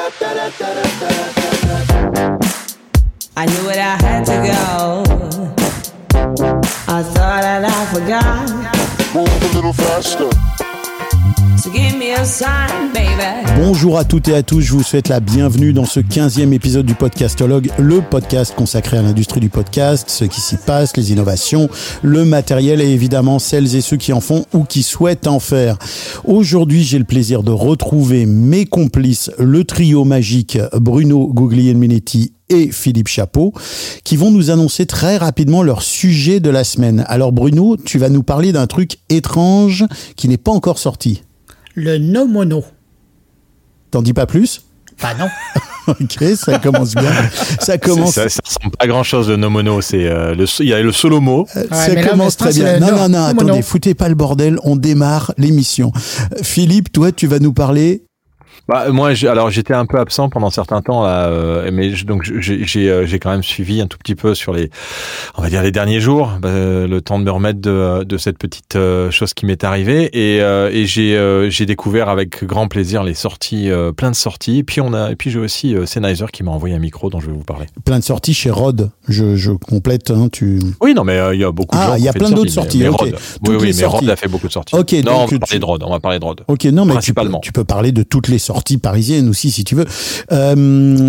[0.00, 0.04] I
[3.46, 5.02] knew where I had to go.
[6.86, 8.48] I thought that I forgot.
[9.12, 10.30] Move a little faster.
[13.56, 16.86] Bonjour à toutes et à tous, je vous souhaite la bienvenue dans ce 15e épisode
[16.86, 21.68] du Podcastologue, le podcast consacré à l'industrie du podcast, ce qui s'y passe, les innovations,
[22.02, 25.78] le matériel et évidemment celles et ceux qui en font ou qui souhaitent en faire.
[26.24, 33.08] Aujourd'hui, j'ai le plaisir de retrouver mes complices, le trio magique Bruno Guglielminetti et Philippe
[33.08, 33.52] Chapeau,
[34.04, 37.04] qui vont nous annoncer très rapidement leur sujet de la semaine.
[37.08, 39.84] Alors Bruno, tu vas nous parler d'un truc étrange
[40.14, 41.22] qui n'est pas encore sorti.
[41.78, 42.64] Le no-mono.
[43.90, 44.62] T'en dis pas plus?
[45.00, 45.28] Bah non.
[45.88, 47.10] Ok, ça commence bien.
[47.60, 48.12] Ça commence.
[48.16, 49.80] Ça, ça ressemble pas à grand chose, le no mono.
[49.80, 51.46] C'est euh, le, il y a le solo mot.
[51.50, 52.78] Ça Ouais, mais là, commence très bien.
[52.78, 55.90] Non, no- non, non, no attendez, foutez pas le bordel, on démarre l'émission.
[56.34, 58.04] Euh, Philippe, toi, tu vas nous parler.
[58.66, 62.22] Bah, moi, alors j'étais un peu absent pendant certains temps là, euh, mais je- donc
[62.24, 64.70] j'ai euh, j'ai quand même suivi un tout petit peu sur les,
[65.36, 68.38] on va dire les derniers jours, bah, le temps de me remettre de, de cette
[68.38, 73.14] petite euh, chose qui m'est arrivée et, euh, et j'ai découvert avec grand plaisir les
[73.14, 74.62] sorties, plein de sorties.
[74.64, 77.26] Puis on a, et puis j'ai aussi Sennheiser qui m'a envoyé un micro dont je
[77.26, 77.66] vais vous parler.
[77.84, 78.90] Plein de sorties chez Rod.
[79.08, 80.58] Je, je complète, hein, tu.
[80.80, 82.78] Oui, non, mais il y a beaucoup de Ah, il y a plein d'autres sorties,
[82.78, 82.90] mais- mais.
[82.90, 83.16] Rod.
[83.46, 83.96] Oui, mais sorties.
[83.96, 84.74] Rod a fait beaucoup de sorties.
[84.76, 85.82] Ok, non, donc on va tu- parler de Rod.
[85.84, 86.40] On va parler de Rod.
[86.48, 87.40] Ok, non, mais tu peux, Principalement.
[87.40, 89.84] tu peux parler de toutes les sorties parisiennes aussi, si tu veux.
[90.32, 90.54] Euh,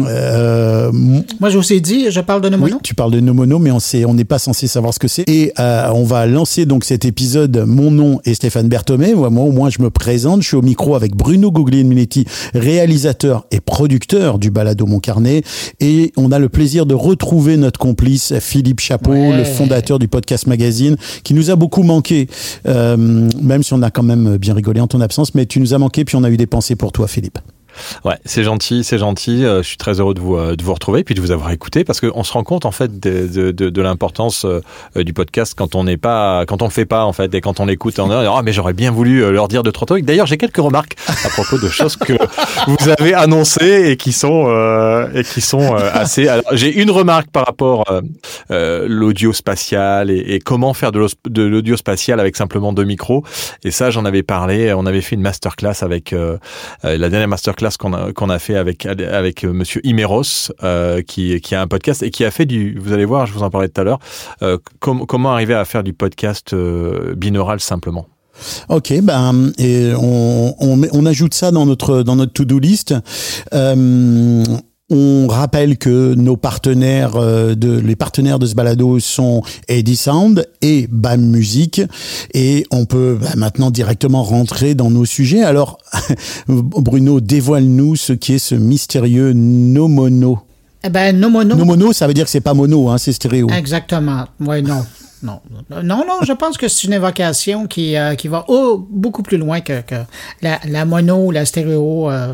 [0.08, 0.92] euh,
[1.40, 2.80] Moi, je vous ai dit, je parle de Oui, no-mono.
[2.84, 5.24] tu parles de Nomono, mais on sait, on n'est pas censé savoir ce que c'est.
[5.30, 7.64] Et euh, on va lancer donc cet épisode.
[7.66, 9.14] Mon nom est Stéphane Berthomé.
[9.16, 10.42] Moi, moi, au moins, je me présente.
[10.42, 15.44] Je suis au micro avec Bruno Guglielminetti, réalisateur et producteur du Balado Mon Carnet.
[15.80, 19.38] Et on a le plaisir de retrouver notre complice Philippe Chapeau, Ouais.
[19.38, 22.28] le fondateur du podcast magazine, qui nous a beaucoup manqué,
[22.68, 22.98] euh,
[23.42, 25.34] même si on a quand même bien rigolé en ton absence.
[25.36, 27.29] Mais tu nous as manqué, puis on a eu des pensées pour toi, Philippe.
[27.36, 27.59] lieb.
[28.06, 29.46] Ouais, c'est gentil, c'est gentil.
[29.46, 31.52] Euh, je suis très heureux de vous, euh, de vous retrouver puis de vous avoir
[31.52, 34.62] écouté parce qu'on se rend compte en fait de, de, de, de l'importance euh,
[34.96, 37.60] du podcast quand on n'est pas, quand on le fait pas en fait et quand
[37.60, 40.06] on l'écoute a ah mais j'aurais bien voulu leur dire de trop trucs.
[40.06, 42.14] D'ailleurs j'ai quelques remarques à propos de choses que
[42.68, 46.28] vous avez annoncées et qui sont euh, et qui sont euh, assez.
[46.54, 48.02] J'ai une remarque par rapport euh,
[48.52, 53.24] euh, l'audio spatial et, et comment faire de l'audio spatial avec simplement deux micros.
[53.64, 54.74] Et ça j'en avais parlé.
[54.74, 56.14] On avait fait une masterclass avec
[56.84, 61.68] la dernière masterclass qu'on a, fait avec, avec euh, monsieur Imeros, euh, qui, a un
[61.68, 63.84] podcast et qui a fait du, vous allez voir, je vous en parlais tout à
[63.84, 64.00] l'heure,
[64.42, 68.08] euh, com- comment arriver à faire du podcast binaural simplement.
[68.70, 69.52] Ok, ben
[70.00, 72.94] on, ajoute ça dans notre dans notre to-do list.
[73.54, 74.44] Euh,
[74.90, 80.48] on rappelle que nos partenaires euh, de les partenaires de ce balado sont Eddie Sound
[80.62, 81.82] et BAM Music
[82.34, 85.44] et on peut bah, maintenant directement rentrer dans nos sujets.
[85.44, 85.78] Alors
[86.48, 90.40] Bruno, dévoile-nous ce qui est ce mystérieux no mono.
[90.84, 91.56] Eh ben, no-mono.
[91.56, 93.50] No mono, ça veut dire que c'est pas mono, hein, c'est stéréo.
[93.50, 94.26] Exactement.
[94.40, 94.86] Oui, non.
[95.22, 98.46] Non, non, non, je pense que c'est une évocation qui, euh, qui va
[98.90, 99.96] beaucoup plus loin que, que
[100.42, 102.10] la, la mono ou la stéréo.
[102.10, 102.34] euh.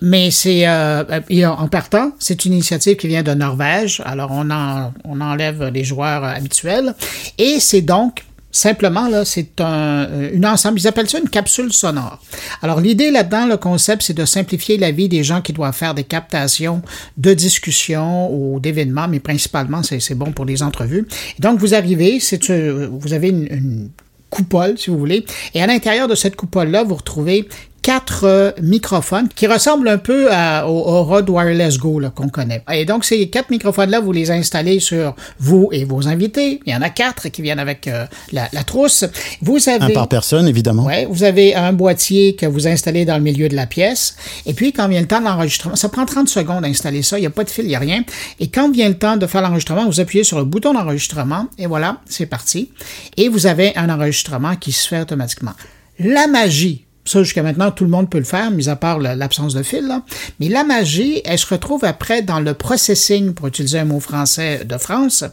[0.00, 4.02] Mais c'est, euh, et en partant, c'est une initiative qui vient de Norvège.
[4.04, 6.94] Alors, on, en, on enlève les joueurs euh, habituels.
[7.38, 10.80] Et c'est donc Simplement, là, c'est un, euh, une ensemble.
[10.80, 12.20] Ils appellent ça une capsule sonore.
[12.62, 15.94] Alors, l'idée là-dedans, le concept, c'est de simplifier la vie des gens qui doivent faire
[15.94, 16.82] des captations
[17.16, 21.06] de discussions ou d'événements, mais principalement, c'est bon pour les entrevues.
[21.38, 23.90] Et donc, vous arrivez, c'est, euh, vous avez une, une
[24.30, 25.24] coupole, si vous voulez,
[25.54, 27.48] et à l'intérieur de cette coupole-là, vous retrouvez
[27.82, 32.62] quatre euh, microphones qui ressemblent un peu à- au, au Rode Wireless Go qu'on connaît.
[32.72, 36.60] Et donc, ces quatre microphones-là, vous les installez sur vous et vos invités.
[36.66, 39.04] Il y en a quatre qui viennent avec euh, la, la trousse.
[39.42, 39.94] Vous Un avez...
[39.94, 40.84] par personne, évidemment.
[40.84, 44.16] Ouais, vous avez un boîtier que vous installez dans le milieu de la pièce.
[44.46, 47.18] Et puis, quand vient le temps de l'enregistrement, ça prend 30 secondes d'installer ça.
[47.18, 48.04] Il n'y a pas de fil, il n'y a rien.
[48.40, 51.66] Et quand vient le temps de faire l'enregistrement, vous appuyez sur le bouton d'enregistrement et
[51.66, 52.70] voilà, c'est parti.
[53.16, 55.52] Et vous avez un enregistrement qui se fait automatiquement.
[55.98, 59.54] La magie, ça, jusqu'à maintenant, tout le monde peut le faire, mis à part l'absence
[59.54, 59.86] de fil.
[59.86, 60.02] là.
[60.38, 64.64] Mais la magie, elle se retrouve après dans le processing, pour utiliser un mot français
[64.64, 65.24] de France,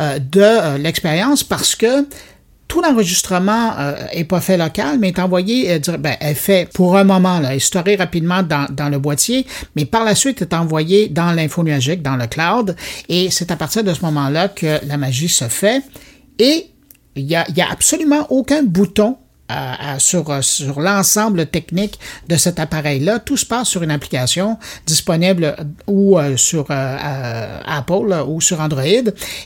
[0.00, 2.06] euh, de euh, l'expérience parce que
[2.68, 6.68] tout l'enregistrement euh, est pas fait local, mais est envoyé, euh, dire- ben, est fait
[6.72, 10.54] pour un moment, là, est storé rapidement dans, le boîtier, mais par la suite est
[10.54, 12.76] envoyé dans l'info nuagique, dans le cloud,
[13.08, 15.82] et c'est à partir de ce moment-là que la magie se fait.
[16.38, 16.66] Et
[17.14, 19.16] il y a, il y a absolument aucun bouton
[19.50, 21.98] euh, sur l'ensemble technique
[22.28, 23.18] de cet appareil-là.
[23.20, 28.82] Tout se passe sur une application disponible euh, ou euh, sur Apple ou sur Android.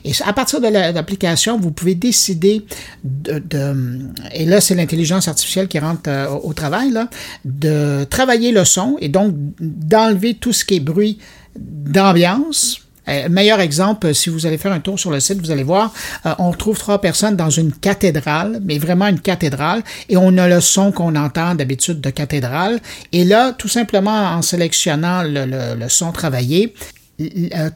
[0.05, 2.65] Et à partir de la- l'application, vous pouvez décider
[3.05, 3.75] de,
[4.33, 6.11] et là c'est l'intelligence artificielle qui rentre
[6.43, 6.93] au travail,
[7.45, 11.19] de travailler le son et donc d'enlever tout ce qui est bruit
[11.57, 12.81] d'ambiance.
[13.09, 15.63] Euh, meilleur exemple, euh, si vous allez faire un tour sur le site, vous allez
[15.63, 15.93] voir,
[16.27, 20.49] euh, on retrouve trois personnes dans une cathédrale, mais vraiment une cathédrale, et on a
[20.49, 22.79] le son qu'on entend d'habitude de cathédrale.
[23.13, 26.75] Et là, tout simplement en sélectionnant le, le- son travaillé,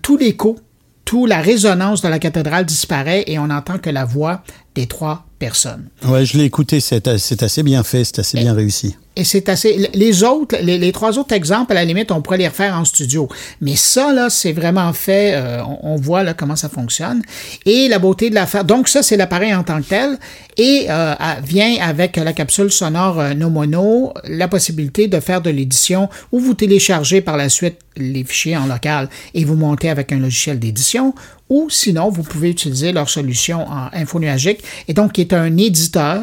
[0.02, 0.56] tout l'écho,
[1.04, 4.42] toute la résonance de la cathédrale disparaît et on n'entend que la voix
[4.74, 5.88] des trois personnes.
[6.06, 8.96] Ouais, je l'ai écouté, c'est assez bien fait, c'est assez bien réussi.
[9.16, 9.88] Et c'est assez.
[9.94, 12.84] Les autres, les, les trois autres exemples, à la limite, on pourrait les refaire en
[12.84, 13.28] studio.
[13.60, 15.34] Mais ça, là, c'est vraiment fait.
[15.34, 17.22] euh, on, on voit là comment ça fonctionne.
[17.64, 18.64] Et la beauté de l'affaire.
[18.64, 20.18] Donc, ça, c'est l'appareil en tant que tel.
[20.56, 25.50] Et euh, vient avec la capsule sonore euh, No Mono la possibilité de faire de
[25.50, 30.10] l'édition où vous téléchargez par la suite les fichiers en local et vous montez avec
[30.10, 31.14] un logiciel d'édition.
[31.54, 36.22] Ou sinon, vous pouvez utiliser leur solution en infonuagique et donc qui est un éditeur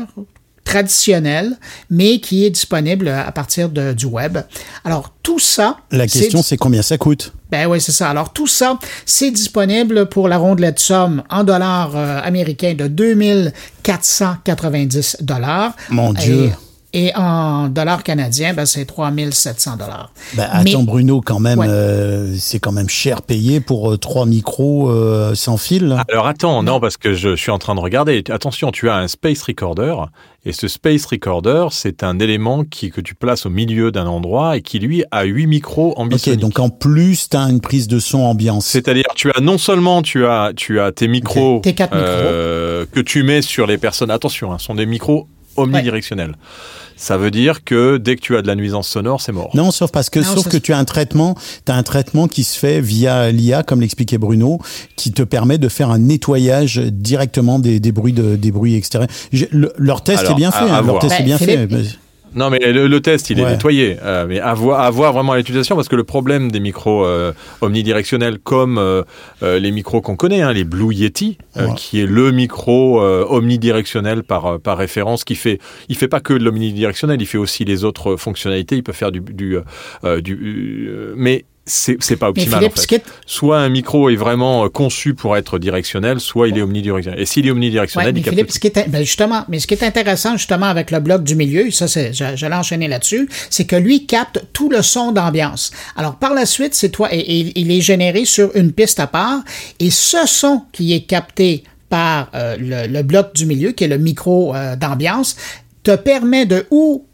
[0.64, 1.58] traditionnel,
[1.90, 4.38] mais qui est disponible à partir de- du web.
[4.86, 5.78] Alors, tout ça...
[5.92, 7.34] La question, c'est combien ça coûte?
[7.50, 8.10] Ben oui, c'est ça.
[8.10, 15.18] Alors, tout ça, c'est disponible pour la rondelette somme en dollars euh, américains de 2490
[15.22, 15.76] dollars.
[15.90, 16.46] Mon Dieu.
[16.46, 16.52] Et,
[16.94, 20.12] et en dollars canadiens, ben, c'est 3700 dollars.
[20.36, 21.68] Bah, attends, Bruno, quand même, Ouais.
[21.70, 25.98] euh, c'est quand même cher payé pour euh, trois micros euh, sans fil.
[26.12, 28.24] Alors attends, non, parce que je suis en train de regarder.
[28.30, 29.96] Attention, tu as un space recorder,
[30.44, 34.58] et ce space recorder, c'est un élément qui, que tu places au milieu d'un endroit
[34.58, 36.40] et qui, lui, a huit micros ok, ambisoniques.
[36.40, 38.66] donc en plus, tu as une prise de son ambiance.
[38.66, 43.00] C'est-à-dire, tu as non seulement tu as tu as tes micros, Tes quatre euh, que
[43.00, 44.10] tu mets sur les personnes.
[44.12, 46.36] Attention, hein, ce sont des micros omnidirectionnels.
[46.98, 49.50] Ça veut dire que dès que tu as de la nuisance sonore, c'est mort.
[49.56, 52.28] Non, sauf parce que Non, sauf que tu as un traitement, tu as un traitement
[52.28, 54.60] qui se fait via l'IA comme l'expliquait Bruno,
[54.96, 59.10] qui te permet de faire un nettoyage directement des, des bruits de, des bruits extérieurs.
[59.34, 61.00] Je- le- leur test Alors, est bien fait, hein, leur voir.
[61.00, 61.98] test est Ben, bien Philippe, fait.
[62.34, 63.98] Non, mais le, le test, il est nettoyé.
[64.04, 67.34] Euh, mais à voir, à voir vraiment l'utilisation, parce que le problème des micros euh,
[67.60, 69.04] omnidirectionnels, comme euh,
[69.42, 71.64] les micros qu'on connaît, hein, les Blue Yeti, Ouais.
[71.76, 76.44] qui est le micro omnidirectionnel par par référence, qui fait, il fait pas que de
[76.44, 78.78] l'omnidirectionnel, il fait aussi les autres fonctionnalités.
[78.78, 79.58] Il peut faire du du
[80.22, 83.04] du, mais c'est pas optimal en fait.
[83.26, 87.20] Soit un micro est vraiment euh, conçu pour être directionnel, soit il est omnidirectionnel.
[87.20, 88.54] Et s'il est omnidirectionnel, il capte Philippe, tout.
[88.54, 91.36] ce qui est, ben justement, mais ce qui est intéressant justement avec le bloc du
[91.36, 95.72] milieu, ça c'est, je- j'allais enchaîner là-dessus, c'est que lui capte tout le son d'ambiance.
[95.96, 99.08] Alors par la suite, c'est toi, et, et il est généré sur une piste à
[99.08, 99.40] part,
[99.80, 103.88] et ce son qui est capté par euh, le, le bloc du milieu, qui est
[103.90, 105.36] le micro euh, d'ambiance,
[105.84, 107.06] te permet de ou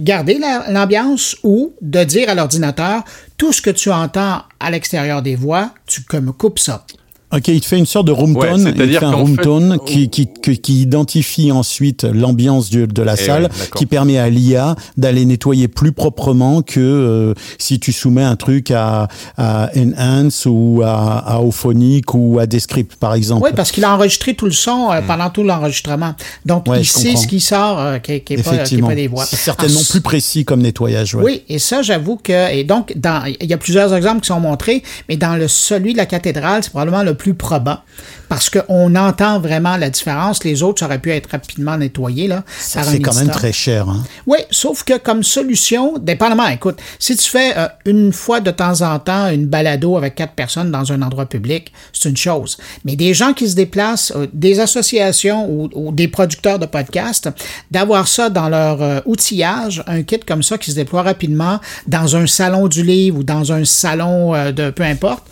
[0.00, 3.04] garder la- l'ambiance ou de dire à l'ordinateur
[3.36, 6.84] tout ce que tu entends à l'extérieur des voix, tu comme coupes ça.
[7.32, 9.12] Ok, il te fait une sorte de room Ouais, tone, il te c'est-à-dire fait un
[9.12, 13.42] room fait- tone qui, qui, qui, qui identifie ensuite l'ambiance de, de la Eh salle,
[13.44, 18.34] ouais, qui permet à l'IA d'aller nettoyer plus proprement que euh, si tu soumets un
[18.36, 19.06] truc à,
[19.36, 23.44] à Enhance ou à, à Auphonic ou à Descript par exemple.
[23.44, 26.14] Oui, parce qu'il a enregistré tout le son euh, pendant tout l'enregistrement.
[26.46, 26.72] Donc, Hmm.
[26.72, 27.22] Ouais, il sait comprends.
[27.22, 29.24] ce qui sort, euh, qui n'est pas, qui est Effectivement, pas des voix.
[29.24, 31.14] c'est certainement Ah, plus précis comme nettoyage.
[31.14, 31.22] ouais.
[31.24, 32.52] Oui, et ça, j'avoue que.
[32.52, 35.92] Et donc, dans, il y a plusieurs exemples qui sont montrés, mais dans le celui
[35.92, 37.80] de la cathédrale, c'est probablement le plus probant.
[38.30, 40.44] Parce qu'on entend vraiment la différence.
[40.44, 42.44] Les autres, ça aurait pu être rapidement nettoyé, là.
[42.56, 43.88] Ça fait quand même très cher.
[43.88, 44.04] Hein.
[44.24, 48.82] Oui, sauf que comme solution, dépendamment, écoute, si tu fais euh, une fois de temps
[48.82, 52.56] en temps une balado avec quatre personnes dans un endroit public, c'est une chose.
[52.84, 57.28] Mais des gens qui se déplacent, euh, des associations ou, ou des producteurs de podcasts,
[57.72, 61.58] d'avoir ça dans leur euh, outillage, un kit comme ça qui se déploie rapidement
[61.88, 65.24] dans un salon du livre ou dans un salon de peu importe,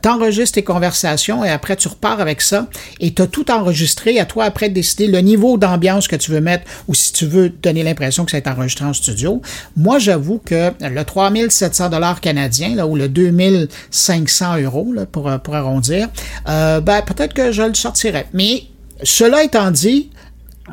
[0.00, 2.68] t'enregistres tes conversations et après tu repars avec ça
[3.00, 4.18] et tu as tout enregistré.
[4.18, 7.26] À toi après de décider le niveau d'ambiance que tu veux mettre ou si tu
[7.26, 9.40] veux donner l'impression que ça a été enregistré en studio.
[9.76, 15.54] Moi, j'avoue que le 3700 dollars canadiens là, ou le 2500 euros là, pour, pour
[15.54, 16.08] arrondir,
[16.48, 18.26] euh, ben, peut-être que je le sortirais.
[18.32, 18.64] Mais
[19.02, 20.10] cela étant dit,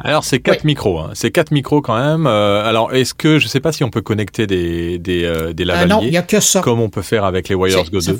[0.03, 0.67] Alors c'est quatre Oui.
[0.67, 1.11] micros, hein.
[1.13, 2.27] c'est quatre micros quand même.
[2.27, 5.63] Euh, alors est-ce que je sais pas si on peut connecter des des, euh, des
[5.63, 6.61] euh, lavaliers non, il n'y a que ça.
[6.61, 8.19] comme on peut faire avec les Wires Go ça- 2.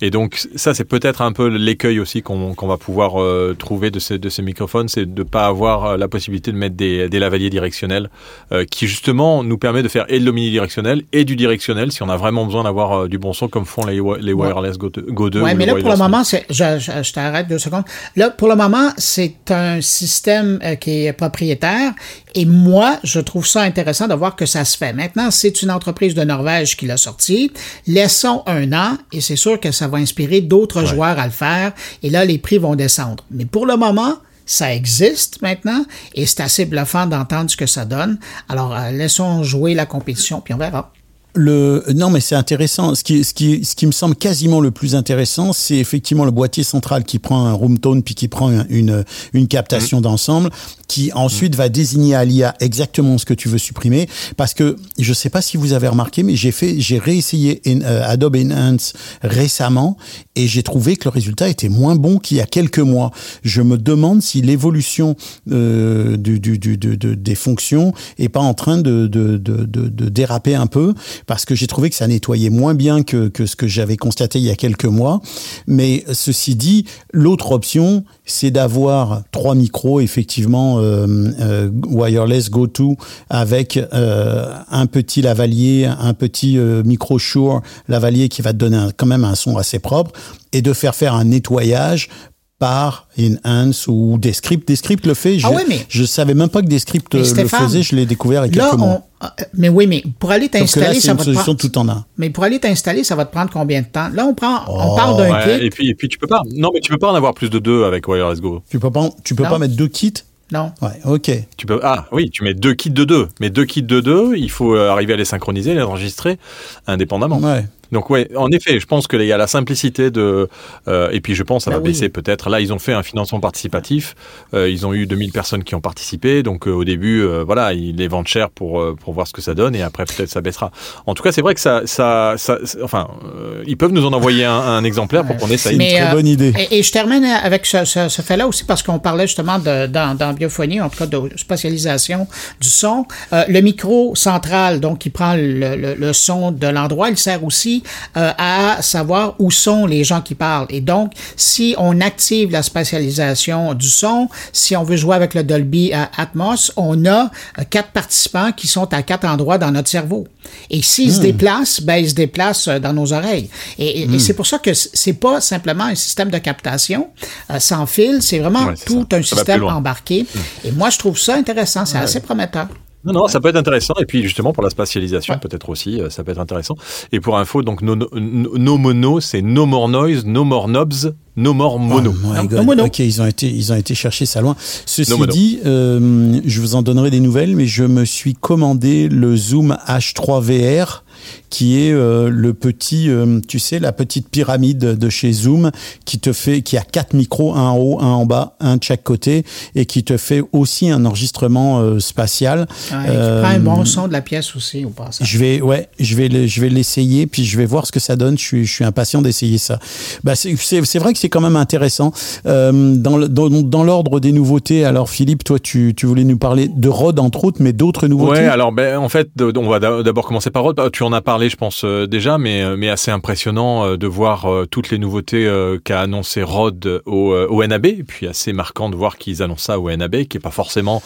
[0.00, 3.98] Et donc ça, c'est peut-être un peu l'écueil aussi qu'on va pouvoir euh, trouver de
[3.98, 7.18] ces, de ces microphones, c'est de pas avoir euh, la possibilité de mettre des, des
[7.18, 8.10] lavaliers directionnels,
[8.52, 12.08] euh, qui justement nous permet de faire et de l'omnidirectionnel et du directionnel si on
[12.08, 14.90] a vraiment besoin d'avoir euh, du bon son comme font les, wi- les wireless Go,
[15.08, 15.40] Go 2.
[15.42, 17.84] Ouais, ou mais là, pour le moment, je, je, je t'arrête deux secondes.
[18.16, 21.92] Là, pour le moment, c'est un système qui est propriétaire.
[22.34, 24.92] Et moi, je trouve ça intéressant de voir que ça se fait.
[24.92, 27.52] Maintenant, c'est une entreprise de Norvège qui l'a sorti.
[27.86, 31.72] Laissons un an et c'est sûr que ça va inspirer d'autres joueurs à le faire.
[32.02, 33.24] Et là, les prix vont descendre.
[33.30, 34.14] Mais pour le moment,
[34.46, 38.18] ça existe maintenant et c'est assez bluffant d'entendre ce que ça donne.
[38.48, 40.92] Alors, euh, laissons jouer la compétition puis on verra.
[41.36, 42.94] Le non mais c'est intéressant.
[42.94, 46.30] Ce qui ce qui ce qui me semble quasiment le plus intéressant, c'est effectivement le
[46.30, 50.50] boîtier central qui prend un room tone puis qui prend une une, une captation d'ensemble,
[50.88, 54.08] qui ensuite va désigner à l'IA exactement ce que tu veux supprimer.
[54.36, 58.02] Parce que je sais pas si vous avez remarqué, mais j'ai fait j'ai réessayé euh,
[58.06, 59.96] Adobe Enhance récemment
[60.36, 63.10] et j'ai trouvé que le résultat était moins bon qu'il y a quelques mois.
[63.42, 65.16] Je me demande si l'évolution
[65.50, 69.64] euh, du, du, du, de- de- des fonctions est pas en train de, de, de,
[69.64, 70.94] de, de déraper un peu
[71.26, 74.38] parce que j'ai trouvé que ça nettoyait moins bien que, que ce que j'avais constaté
[74.38, 75.20] il y a quelques mois.
[75.66, 81.06] Mais ceci dit, l'autre option, c'est d'avoir trois micros effectivement euh,
[81.40, 82.96] euh, wireless go-to
[83.28, 89.06] avec euh, un petit lavalier, un petit micro Shure lavalier qui va te donner quand
[89.06, 90.12] même un son assez propre
[90.52, 92.08] et de faire faire un nettoyage
[92.58, 94.66] par Enhance ou Descript.
[94.66, 95.38] Descript le fait.
[95.38, 97.82] Je, Ah oui, mais- je savais même pas que Descript euh, le faisait.
[97.82, 101.00] Je l'ai découvert il y a quelques on, euh, mais oui, mais pour aller t'installer,
[101.00, 101.56] ça une va te prendre.
[101.58, 102.04] tout en un.
[102.16, 104.08] Mais pour aller t'installer, ça va te prendre combien de temps?
[104.14, 104.96] Là, on prend, on Oh.
[104.96, 105.66] parle d'un Ouais, kit.
[105.66, 106.42] et puis et puis tu peux pas.
[106.54, 108.62] Non, mais tu peux pas en avoir plus de deux avec Wireless Go.
[108.70, 109.50] Tu peux pas, tu peux Non.
[109.50, 110.14] pas mettre deux kits?
[110.52, 110.72] Non.
[110.82, 111.30] Ouais, ok.
[111.56, 114.34] Tu peux ah oui, tu mets deux kits de deux, mais deux kits de deux,
[114.36, 116.38] il faut euh, arriver à les synchroniser, les enregistrer
[116.86, 117.38] indépendamment.
[117.38, 117.64] Ouais.
[117.94, 120.48] Donc ouais, en effet, je pense qu'il y a la simplicité de
[120.88, 121.90] euh, et puis je pense que ça Bah va oui.
[121.90, 122.50] baisser peut-être.
[122.50, 124.14] Là, ils ont fait un financement participatif.
[124.52, 126.42] Euh, ils ont eu 2000 personnes qui ont participé.
[126.42, 129.40] Donc euh, au début, euh, voilà, ils les vendent cher pour pour voir ce que
[129.40, 130.72] ça donne et après peut-être ça baissera.
[131.06, 132.34] En tout cas, c'est vrai que ça ça,
[132.82, 135.76] enfin, euh, ils peuvent nous en envoyer un, un exemplaire pour qu'on essaye.
[135.76, 136.52] Mais, très euh, bonne idée.
[136.70, 139.86] Et, et je termine avec ce, ce, ce fait-là aussi parce qu'on parlait justement de,
[139.86, 142.26] dans, dans biophonie, en tout cas de spatialisation
[142.60, 143.06] du son.
[143.32, 147.44] Euh, le micro central, donc qui prend le, le, le son de l'endroit, il sert
[147.44, 147.83] aussi
[148.16, 150.66] euh, à savoir où sont les gens qui parlent.
[150.70, 155.42] Et donc, si on active la spatialisation du son, si on veut jouer avec le
[155.42, 159.88] Dolby euh, Atmos, on a euh, quatre participants qui sont à quatre endroits dans notre
[159.88, 160.26] cerveau.
[160.70, 163.48] Et s'ils se déplacent, ben ils se déplacent dans nos oreilles.
[163.78, 167.08] Et, et- et c'est pour ça que c'est pas simplement un système de captation
[167.50, 169.16] euh, sans fil, c'est vraiment Ouais, tout ça.
[169.16, 170.26] un Ça système embarqué.
[170.64, 172.68] Et moi, je trouve ça intéressant, c'est assez prometteur.
[173.04, 173.94] Non, non, ça peut être intéressant.
[174.00, 176.74] Et puis justement pour la spatialisation, peut-être aussi, euh, ça peut être intéressant.
[177.12, 181.12] Et pour info, donc no, no, no mono, c'est no more noise, no more knobs,
[181.36, 182.14] no more mono.
[182.24, 182.52] Oh my Non, God.
[182.58, 182.84] non, mono.
[182.86, 184.56] Ok, ils ont été, ils ont été chercher ça loin.
[184.86, 189.36] Ceci dit, euh, je vous en donnerai des nouvelles, mais je me suis commandé le
[189.36, 191.03] Zoom H3 VR,
[191.50, 195.70] qui est euh, le petit, euh, tu sais, la petite pyramide de chez Zoom,
[196.04, 198.82] qui te fait, qui a quatre micros, un en haut, un en bas, un de
[198.82, 199.44] chaque côté,
[199.74, 202.66] et qui te fait aussi un enregistrement euh, spatial.
[202.90, 205.26] Ouais, Euh, qui prend un bon son de la pièce aussi au passage.
[205.26, 208.16] Je vais, ouais, je vais, je vais l'essayer, puis je vais voir ce que ça
[208.16, 208.36] donne.
[208.36, 209.78] Je suis, je suis impatient d'essayer ça.
[210.24, 212.12] Bah, c'est, vrai que c'est quand même intéressant.
[212.46, 216.68] Euh, dans, dans, dans l'ordre des nouveautés, alors Philippe, toi, tu, tu voulais nous parler
[216.68, 218.40] de Rod entre autres, mais d'autres nouveautés?
[218.40, 220.80] Ouais, alors ben en fait, on va d'a- d'abord commencer par Rod.
[220.92, 224.06] Tu en as parlé, je pense euh, déjà, mais euh, mais assez impressionnant euh, de
[224.06, 225.48] voir toutes les nouveautés
[225.84, 227.86] qu'a annoncé Rod au, au NAB.
[227.86, 231.02] Et puis assez marquant de voir qu'ils annoncent ça au NAB, qui est pas forcément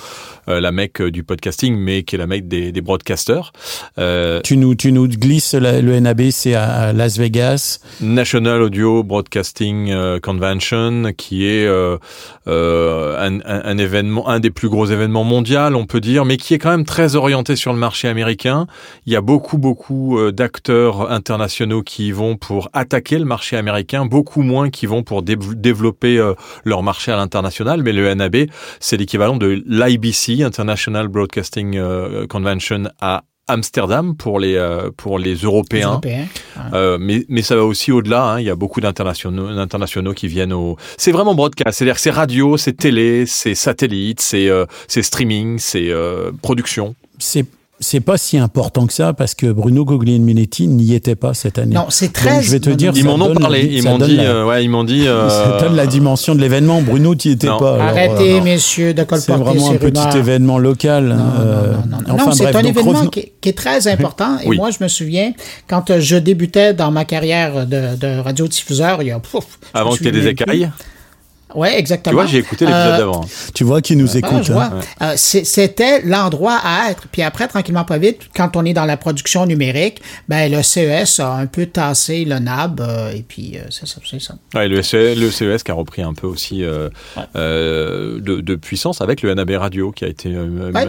[0.47, 3.53] la mec du podcasting, mais qui est la mec des, des broadcasters.
[3.99, 7.81] Euh, Tu nous, tu nous glisses la- le NAB, c'est à, Las Vegas.
[8.01, 11.99] National Audio Broadcasting Convention, qui est euh,
[12.47, 16.55] un, un- un événement, un des plus gros événements mondiaux, on peut dire, mais qui
[16.55, 18.67] est quand même très orienté sur le marché américain.
[19.07, 19.88] Il y a beaucoup, beaucoup
[20.19, 25.03] euh, d'acteurs internationaux qui y vont pour attaquer le marché américain, beaucoup moins qui vont
[25.03, 27.83] pour dé- développer euh, leur marché à l'international.
[27.83, 28.37] Mais le NAB,
[28.81, 35.31] c'est l'équivalent de l'IBC, International Broadcasting euh, Convention à Amsterdam pour les euh, pour les
[35.35, 36.01] Les Européens.
[36.75, 38.23] Euh, mais, mais ça va aussi au-delà.
[38.33, 38.41] hein.
[38.41, 40.77] Il y a beaucoup d'internationaux, d'internationaux qui viennent au.
[40.99, 41.79] C'est vraiment broadcast.
[41.79, 46.95] C'est-à-dire que c'est radio, c'est télé, c'est satellite, c'est euh, c'est streaming, c'est euh, production.
[47.19, 47.47] C'est
[47.81, 51.75] c'est pas si important que ça parce que Bruno Guglielminetti n'y était pas cette année.
[51.75, 52.43] Non, c'est Donc, très.
[52.43, 53.69] je vais te dire, Ils m'en ont parlé.
[53.71, 55.07] Ils m'ont dit, la- euh, ouais, ils m'ont dit.
[55.07, 56.83] euh, Ça donne la dimension de l'événement.
[56.83, 57.59] Bruno, tu étais Non.
[57.59, 57.75] pas.
[57.75, 60.17] alors, Arrêtez, euh, messieurs, de C'est vraiment un petit rumeurs.
[60.17, 61.05] événement local.
[61.09, 62.15] Non, euh, non, non, non.
[62.15, 64.39] enfin, Non, c'est un donc, événement revenons- qui, qui est très important.
[64.43, 64.57] Et Oui.
[64.57, 65.33] moi, je me souviens,
[65.69, 69.19] quand je débutais dans ma carrière de, de radiodiffuseur, il y a...
[69.21, 69.45] pouf,
[69.75, 70.67] Avant que tu aies des plus.
[71.55, 72.13] Ouais, exactement.
[72.13, 73.25] Tu vois, j'ai écouté l'épisode Euh, d'avant.
[73.55, 74.51] Tu vois qui nous écoute.
[74.51, 74.81] hein.
[75.03, 77.07] Euh, C'était l'endroit à être.
[77.11, 81.21] Puis après, tranquillement, pas vite, quand on est dans la production numérique, ben le CES
[81.21, 82.81] a un peu tassé le NAB.
[82.81, 84.01] euh, et puis, euh, c'est ça.
[84.09, 84.35] c'est ça.
[84.55, 86.89] Ouais, le, CE le CES qui a repris un peu aussi euh,
[87.37, 90.29] euh, de, de puissance avec le NAB Radio qui a été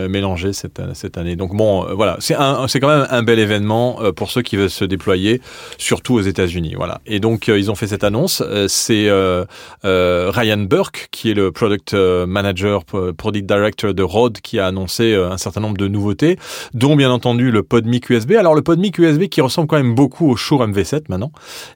[0.10, 1.36] mélangé cette, cette année.
[1.36, 4.70] Donc bon, euh, voilà, c'est quand même un bel événement euh, pour ceux qui veulent
[4.70, 5.42] se déployer,
[5.78, 6.74] surtout aux États-Unis.
[6.76, 7.02] Voilà.
[7.06, 8.42] Et donc euh, ils ont fait cette annonce.
[8.46, 9.46] Euh, c'est euh,
[10.50, 14.60] euh, Ryan Burke qui est le product euh, manager, p- product director de Rode qui
[14.60, 16.38] a annoncé euh, un certain nombre de nouveautés,
[16.74, 18.34] dont bien entendu le PodMic USB.
[18.34, 21.32] Alors le PodMic USB qui ressemble quand même beaucoup au Shure MV7 maintenant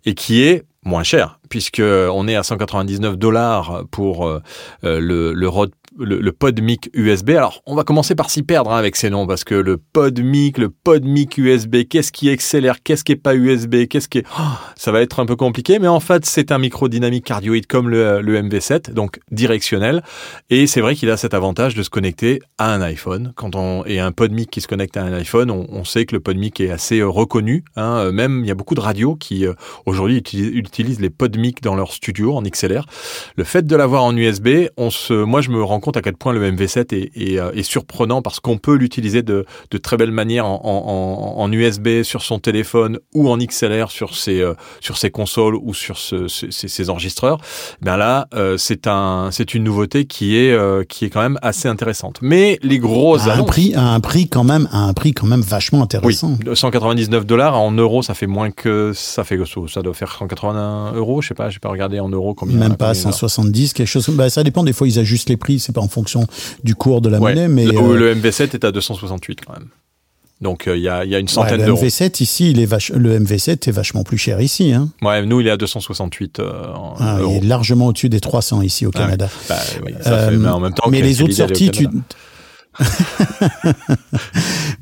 [0.06, 4.42] et qui est moins cher puisque on est à 199 dollars pour euh,
[4.84, 7.32] euh, le le, Rode- le le PodMic USB.
[7.32, 10.58] Alors on va commencer par s'y perdre hein, avec ces noms parce que le PodMic,
[10.58, 14.26] le PodMic USB, qu'est-ce qui est XLR, qu'est-ce qui est pas USB, qu'est-ce qui est
[14.40, 14.42] Oh,
[14.76, 17.90] ça va être un peu compliqué, mais en fait c'est un micro dynamique cardioïde comme
[17.90, 20.04] le, le MV7, donc directionnel.
[20.50, 23.34] Et c'est vrai qu'il a cet avantage de se connecter à un iPhone.
[23.36, 26.22] Quand on et un PodMic qui se connecte à un iPhone, on, sait que le
[26.22, 27.64] PodMic est assez euh, reconnu.
[27.76, 28.06] Hein.
[28.06, 29.54] Euh, Même il y a beaucoup de radios qui euh,
[29.86, 32.86] aujourd'hui utilisent, les PodMic dans leur studio en XLR.
[33.36, 36.16] Le fait de l'avoir en USB, on se, moi je me rends compte à quel
[36.16, 39.98] point le MV7 est, est, euh, est surprenant parce qu'on peut l'utiliser de, de très
[39.98, 44.54] belle manière en, en, en- USB sur son téléphone ou en XLR sur ses, euh,
[44.80, 47.38] sur ses consoles ou sur ce- ses, ses enregistreurs.
[47.82, 51.38] Ben là, euh, c'est un, c'est une nouveauté qui est, euh, qui est quand même
[51.44, 52.18] assez intéressante.
[52.22, 55.28] Mais les grosses à un prix, à un prix quand même, à un prix quand
[55.28, 56.38] même vachement Oui, intéressant.
[56.54, 59.38] 199 dollars en euros, ça fait moins que ça fait
[59.68, 62.58] ça doit faire 181 euros, je sais pas, j'ai pas regardé en euros combien.
[62.58, 64.08] Même pas combien 170, quelque chose.
[64.10, 64.64] Bah, ça dépend.
[64.64, 65.60] Des fois, ils ajustent les prix.
[65.60, 66.26] C'est pas en fonction
[66.64, 67.34] du cours de la Ouais.
[67.36, 69.68] monnaie, mais le, euh, le MV7 est à 268 quand même.
[70.42, 71.82] Donc euh, il y, a, il y a une ouais, centaine le d'euros.
[71.82, 72.92] MV7 ici, il est vache...
[72.92, 74.74] le MV7 est vachement plus cher ici.
[74.74, 74.90] Hein.
[75.02, 77.38] Ouais, nous il est à 268 euh, en Ah, euros.
[77.40, 79.04] il est largement au-dessus des 300 ici au Ah ouais.
[79.06, 79.30] Canada.
[79.48, 81.88] Bah, oui, ça Euh, fait- mais en même temps mais les autres sorties, tu...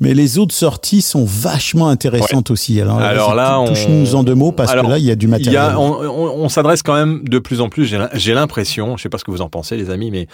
[0.00, 2.80] Mais les autres sorties sont vachement intéressantes aussi.
[2.80, 5.26] Alors, là, on- touche-nous en deux mots parce Alors, que là, il y a du
[5.26, 5.56] y matériel.
[5.60, 9.08] a- on on- on s'adresse quand même de plus en plus, j'ai l'impression, je sais
[9.08, 10.26] pas ce que vous en pensez les amis, mais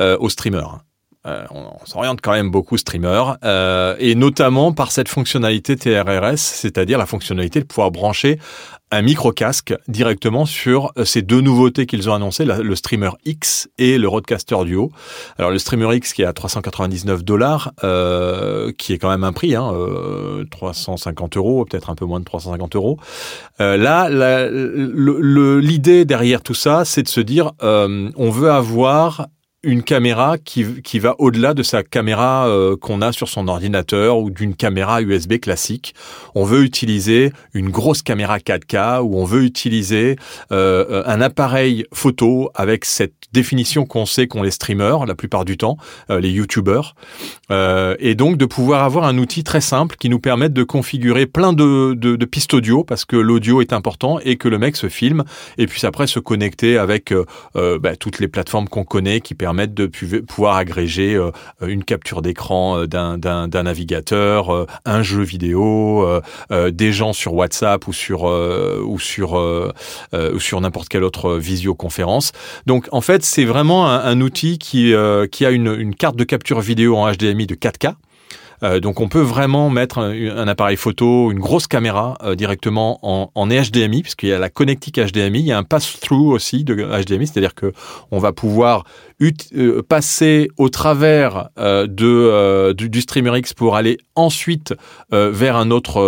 [0.00, 0.78] euh, aux streamers.
[1.26, 6.98] Euh, on s'oriente quand même beaucoup streamer, euh, et notamment par cette fonctionnalité TRRS, c'est-à-dire
[6.98, 8.38] la fonctionnalité de pouvoir brancher
[8.92, 13.96] un micro-casque directement sur euh, ces deux nouveautés qu'ils ont annoncées, le Streamer X et
[13.96, 14.92] le Rodecaster Duo.
[15.38, 19.32] Alors le Streamer X qui est à 399 dollars, euh, qui est quand même un
[19.32, 22.98] prix, hein, euh, 350 euros, peut-être un peu moins de 350 euros.
[23.60, 24.10] Euh, là,
[25.60, 29.26] l'idée derrière tout ça, c'est de se dire, euh, on veut avoir
[29.64, 34.18] une caméra qui, qui va au-delà de sa caméra euh, qu'on a sur son ordinateur
[34.18, 35.94] ou d'une caméra USB classique.
[36.34, 40.16] On veut utiliser une grosse caméra 4K ou on veut utiliser
[40.50, 45.56] euh, un appareil photo avec cette définition qu'on sait qu'ont les streamers la plupart du
[45.56, 45.76] temps,
[46.10, 46.94] euh, les YouTubers,
[47.50, 51.26] euh, et donc de pouvoir avoir un outil très simple qui nous permette de configurer
[51.26, 54.76] plein de, de, de pistes audio parce que l'audio est important et que le mec
[54.76, 55.24] se filme
[55.58, 57.24] et puis après se connecter avec euh,
[57.56, 61.30] euh, bah, toutes les plateformes qu'on connaît qui permettent de pu- pouvoir agréger euh,
[61.66, 66.06] une capture d'écran euh, d'un- navigateur, euh, un jeu vidéo,
[66.50, 72.32] des gens sur WhatsApp ou sur ou sur ou sur n'importe quelle autre visioconférence.
[72.66, 74.94] Donc en fait c'est vraiment un, outil qui
[75.30, 77.94] qui a une, carte de capture vidéo en HDMI de 4K.
[78.62, 83.46] Euh, donc on peut vraiment mettre un, appareil photo, une grosse caméra directement en, en
[83.48, 87.26] HDMI, puisqu'il y a la connectique HDMI, il y a un pass-through aussi de HDMI,
[87.26, 87.72] c'est-à-dire que
[88.10, 88.84] on va pouvoir
[89.54, 94.74] euh, passer au travers euh, de, euh, du, du Streamer X pour aller ensuite
[95.10, 96.00] vers un autre,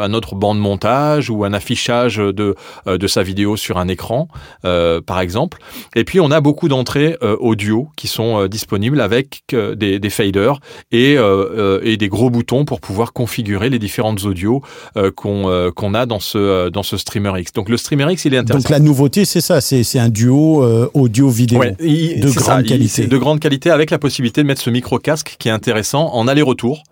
[0.00, 2.54] un autre banc de montage ou un affichage de,
[2.86, 4.28] de sa vidéo sur un écran,
[4.62, 5.58] par exemple.
[5.94, 10.58] Et puis on a beaucoup d'entrées audio qui sont disponibles avec des, des faders
[10.90, 11.16] et,
[11.82, 14.62] et des gros boutons pour pouvoir configurer les différentes audios
[15.14, 17.52] qu'on qu'on a dans ce, dans ce Streamer X.
[17.52, 18.62] Donc le Streamer X, il est intéressant.
[18.64, 23.06] Donc la nouveauté, c'est ça, c'est un duo euh, audio-vidéo Ouais, de grande qualité.
[23.06, 26.28] de grande qualité avec la possibilité de mettre ce micro casque qui est intéressant en
[26.28, 26.82] aller-retour.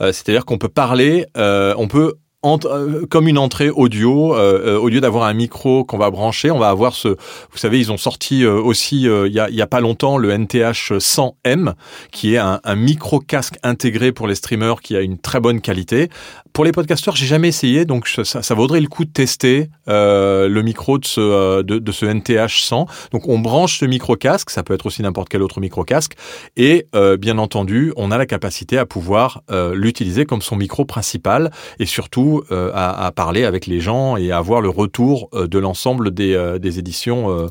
[0.00, 4.34] Euh, C'est-à-dire qu'on peut parler, euh, on peut euh, comme une entrée audio.
[4.34, 7.08] euh, euh, au lieu d'avoir un micro qu'on va brancher, on va avoir ce.
[7.08, 11.74] Vous savez, ils ont sorti aussi il y, a, pas longtemps le NTH 100M,
[12.12, 16.08] qui est un, micro casque intégré pour les streamers qui a une très bonne qualité.
[16.52, 20.98] Pour les podcasteurs, j'ai jamais essayé, donc ça, vaudrait le coup de tester le micro
[20.98, 22.86] de ce, de, ce NTH 100.
[23.12, 26.14] Donc on branche ce micro casque, ça peut être aussi n'importe quel autre micro casque,
[26.56, 26.86] et
[27.18, 32.33] bien entendu, on a la capacité à pouvoir l'utiliser comme son micro principal et surtout
[32.50, 36.34] euh, à, parler avec les gens et à avoir le retour euh, de l'ensemble des,
[36.34, 37.48] euh, des éditions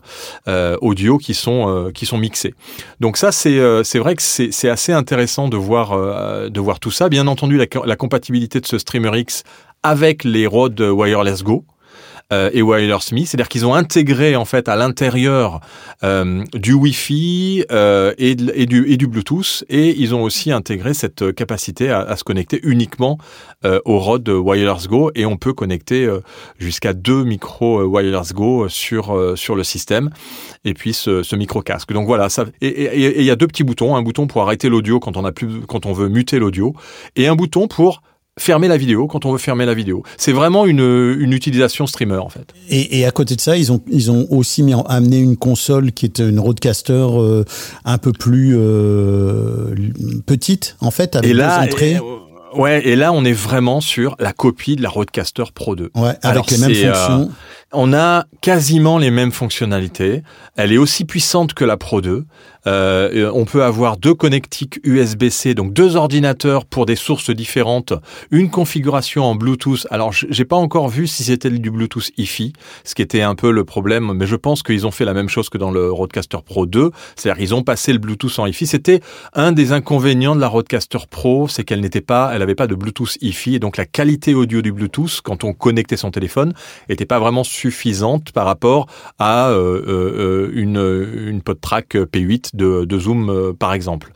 [0.81, 2.53] audio qui sont qui sont mixées.
[2.99, 5.97] Donc ça c'est vrai que c'est assez intéressant de voir
[6.49, 7.09] de voir tout ça.
[7.09, 9.43] Bien entendu la, la compatibilité de ce Streamer X
[9.83, 11.65] avec les Rode Wireless Go
[12.31, 15.59] euh, et Wireless Me, c'est-à-dire qu'ils ont intégré en fait à l'intérieur
[16.03, 20.93] euh, du Wi-Fi euh, et, et du, et du Bluetooth, et ils ont aussi intégré
[20.93, 23.17] cette capacité à, se connecter uniquement
[23.86, 26.09] au Rode Wireless Go, et on peut connecter
[26.59, 30.09] jusqu'à deux micros Wireless Go sur sur le système,
[30.65, 31.93] et puis ce, ce micro casque.
[31.93, 34.99] Donc voilà, ça et il y a deux petits boutons, un bouton pour arrêter l'audio
[34.99, 36.73] quand on a plus quand on veut muter l'audio,
[37.15, 38.01] et un bouton pour
[38.39, 40.03] fermer la vidéo quand on veut fermer la vidéo.
[40.17, 40.79] C'est vraiment une,
[41.19, 42.47] une utilisation streamer en fait.
[42.69, 45.37] Et, et à côté de ça, ils ont ils ont aussi mis en- amené une
[45.37, 47.43] console qui est une Rodecaster euh,
[47.85, 49.75] un peu plus euh,
[50.25, 51.91] petite en fait avec Et là, deux entrées.
[51.93, 55.91] et- ouais, et là on est vraiment sur la copie de la Rodecaster Pro 2.
[55.95, 57.31] Ouais, avec Alors, les mêmes euh, fonctions.
[57.75, 60.21] On a quasiment les mêmes fonctionnalités.
[60.55, 62.23] Elle est aussi puissante que la Pro 2.
[62.65, 67.93] Euh, on peut avoir deux connectiques USB-C, donc deux ordinateurs pour des sources différentes,
[68.31, 69.88] une configuration en Bluetooth.
[69.89, 73.51] Alors, j'ai pas encore vu si c'était du Bluetooth Hi-Fi, ce qui était un peu
[73.51, 76.38] le problème, mais je pense qu'ils ont fait la même chose que dans le Rodecaster
[76.45, 78.67] Pro 2, c'est-à-dire ils ont passé le Bluetooth en Hi-Fi.
[78.67, 79.01] C'était
[79.33, 82.75] un des inconvénients de la Rodecaster Pro, c'est qu'elle n'était pas, elle avait pas de
[82.75, 86.53] Bluetooth Hi-Fi, et donc la qualité audio du Bluetooth quand on connectait son téléphone
[86.88, 88.88] était pas vraiment suffisante par rapport
[89.19, 90.73] à euh, euh, une
[91.30, 94.12] une PodTrack P8 de, de Zoom euh, par exemple.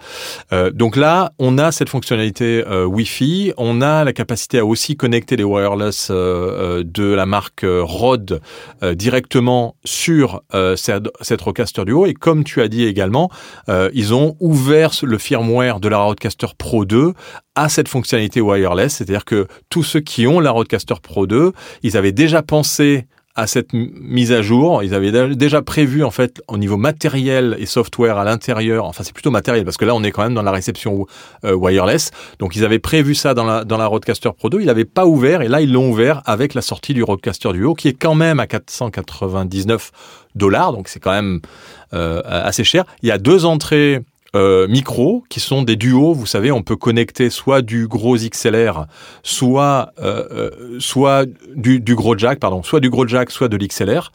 [0.74, 5.44] Donc là, on a cette fonctionnalité Wi-Fi, on a la capacité à aussi connecter les
[5.44, 8.42] wireless de la marque Rode
[8.94, 10.42] directement sur
[10.76, 12.06] cette, Rodecaster Duo.
[12.06, 13.30] Et comme tu as dit également,
[13.94, 17.14] ils ont ouvert le firmware de la Rodecaster Pro 2
[17.58, 21.98] à cette fonctionnalité wireless, c'est-à-dire que tous ceux qui ont la Rodecaster Pro 2, ils
[21.98, 24.84] avaient déjà pensé à cette mise à jour.
[24.84, 28.84] Ils avaient dé- déjà prévu en fait au niveau matériel et software à l'intérieur.
[28.86, 31.06] Enfin, c'est plutôt matériel parce que là, on est quand même dans la réception
[31.46, 32.12] euh, wireless.
[32.40, 34.60] Donc, ils avaient prévu ça dans la dans la Rodecaster Pro 2.
[34.62, 37.76] Ils l'avaient pas ouvert et là, ils l'ont ouvert avec la sortie du Rodecaster Duo,
[37.76, 39.92] qui est quand même à 499
[40.36, 40.74] dollars.
[40.74, 41.40] Donc, c'est quand même
[41.94, 42.84] euh, assez cher.
[43.04, 44.02] Il y a deux entrées.
[44.38, 44.68] Euh,
[45.30, 48.86] qui sont des duos, vous savez, on peut connecter soit du gros XLR,
[49.24, 54.12] soit euh, euh, du, gros jack, pardon, soit du gros jack, soit de l'XLR,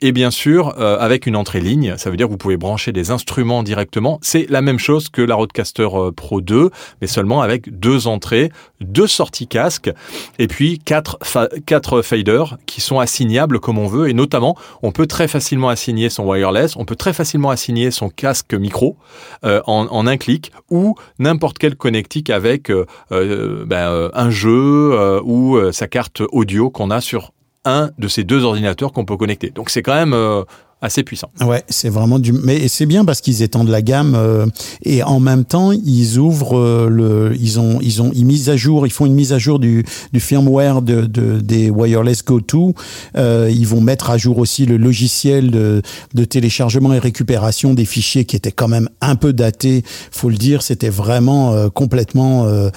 [0.00, 3.10] et bien sûr avec une entrée ligne, ça veut dire que vous pouvez brancher des
[3.10, 4.18] instruments directement.
[4.22, 8.50] C'est la même chose que la Rodecaster euh, Pro 2, mais seulement avec deux entrées,
[8.80, 9.90] deux sorties casque,
[10.38, 11.18] et puis quatre
[11.66, 16.10] quatre faders qui sont assignables comme on veut, et notamment on peut très facilement assigner
[16.10, 18.96] son wireless, on peut très facilement assigner son casque micro
[19.44, 25.58] euh, en, un clic ou n'importe quel connectique avec euh, euh, ben, un jeu ou
[25.72, 27.32] sa carte audio qu'on a sur
[27.64, 29.50] un de ces deux ordinateurs qu'on peut connecter.
[29.50, 30.44] Donc c'est quand même
[30.82, 31.30] assez puissant.
[31.40, 32.32] Ouais, c'est vraiment du.
[32.32, 34.46] Mais c'est bien parce qu'ils étendent la gamme euh,
[34.82, 37.36] et en même temps ils ouvrent euh, le.
[37.40, 38.86] Ils ont ils ont ils misent à jour.
[38.86, 42.74] Ils font une mise à jour du du firmware de, de des wireless Go2.
[43.16, 45.82] Euh, ils vont mettre à jour aussi le logiciel de
[46.14, 49.84] de téléchargement et récupération des fichiers qui étaient quand même un peu datés.
[50.10, 52.70] Faut le dire, c'était vraiment euh, complètement euh,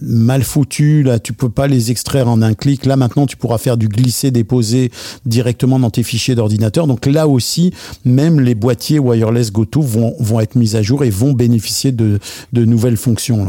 [0.00, 1.02] mal foutu.
[1.02, 2.86] Là, tu peux pas les extraire en un clic.
[2.86, 4.90] Là maintenant, tu pourras faire du glisser déposer
[5.26, 6.69] directement dans tes fichiers d'ordinateur.
[6.70, 7.72] Donc là aussi,
[8.04, 12.18] même les boîtiers wireless GoTo vont, vont être mis à jour et vont bénéficier de,
[12.52, 13.48] nouvelles fonctions.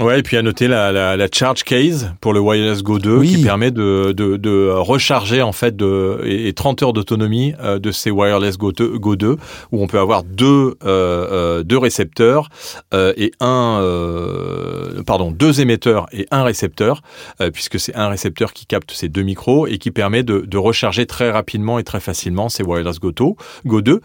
[0.00, 3.14] Ouais, et puis à noter la, la, la charge case pour le Wireless Go 2
[3.18, 3.28] Oui.
[3.36, 7.78] qui permet de, de, de recharger en fait de, et, et 30 heures d'autonomie euh,
[7.78, 9.36] de ces Wireless Go 2, Go 2
[9.70, 12.48] où on peut avoir deux, euh, euh, deux récepteurs
[12.94, 17.02] euh, et un euh, pardon deux émetteurs et un récepteur
[17.42, 20.56] euh, puisque c'est un récepteur qui capte ces deux micros et qui permet de, de
[20.56, 23.24] recharger très rapidement et très facilement ces Wireless Go 2.
[23.66, 24.00] Go 2.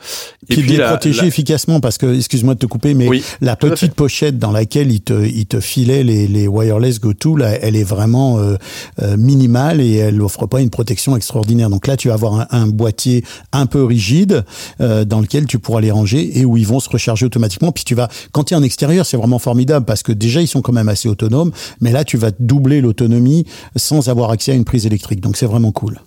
[0.50, 3.08] Et Puis, de les la- protéger la- efficacement parce que, excuse-moi de te couper, mais
[3.08, 7.38] Oui, la petite pochette dans laquelle il te, il te file les, les wireless Go-To,
[7.38, 8.56] là, elle est vraiment euh,
[9.02, 11.70] euh, minimale et elle offre pas une protection extraordinaire.
[11.70, 14.46] Donc là, tu vas avoir un, un boîtier un peu rigide
[14.82, 17.72] euh, dans lequel tu pourras les ranger et où ils vont se recharger automatiquement.
[17.72, 20.48] Puis tu vas, quand tu es en extérieur, c'est vraiment formidable parce que déjà ils
[20.48, 24.56] sont quand même assez autonomes, mais là tu vas doubler l'autonomie sans avoir accès à
[24.56, 25.22] une prise électrique.
[25.22, 26.00] Donc c'est vraiment cool.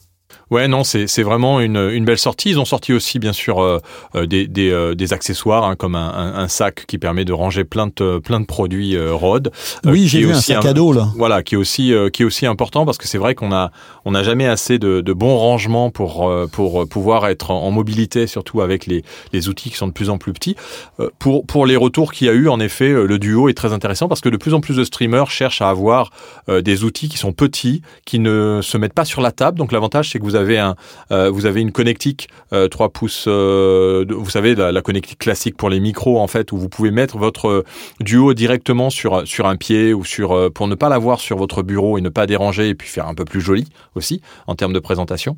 [0.50, 2.50] Ouais, non, c'est vraiment une, une belle sortie.
[2.50, 3.78] Ils ont sorti aussi, bien sûr, euh,
[4.16, 7.32] euh, des, des, euh, des accessoires, hein, comme un, un, un sac qui permet de
[7.32, 9.52] ranger plein de, plein de produits euh, Rode.
[9.84, 11.08] Oui, j'ai vu un sac à dos là.
[11.16, 13.70] Voilà, qui est aussi qui est aussi important parce que c'est vrai qu'on a
[14.04, 18.26] on n'a jamais assez de, de bons rangements pour pour pouvoir être en, en mobilité,
[18.26, 20.56] surtout avec les, les outils qui sont de plus en plus petits.
[21.20, 24.08] Pour pour les retours qu'il y a eu, en effet, le duo est très intéressant
[24.08, 26.10] parce que de plus en plus de streamers cherchent à avoir
[26.48, 29.56] des outils qui sont petits, qui ne se mettent pas sur la table.
[29.58, 30.76] Donc l'avantage c'est que vous avez un
[31.12, 35.70] euh, vous avez une connectique euh, 3 pouces, euh, vous savez la, connectique classique pour
[35.70, 37.64] les micros en fait, où vous pouvez mettre votre euh,
[38.00, 41.98] duo directement sur sur un pied ou sur pour ne pas l'avoir sur votre bureau
[41.98, 44.78] et ne pas déranger et puis faire un peu plus joli aussi en termes de
[44.78, 45.36] présentation.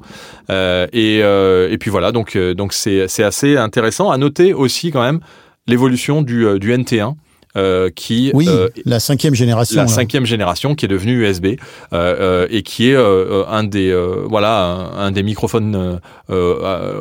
[0.49, 4.11] Et, et puis voilà, donc donc c'est assez intéressant.
[4.11, 5.21] À noter aussi quand même
[5.67, 7.15] l'évolution du du NT1
[7.57, 9.77] euh, qui Oui, euh, la cinquième génération.
[9.77, 9.89] la là.
[9.89, 11.55] cinquième génération qui est devenue USB euh,
[11.93, 16.01] euh, et qui est euh, euh, un des euh, voilà un, un des microphones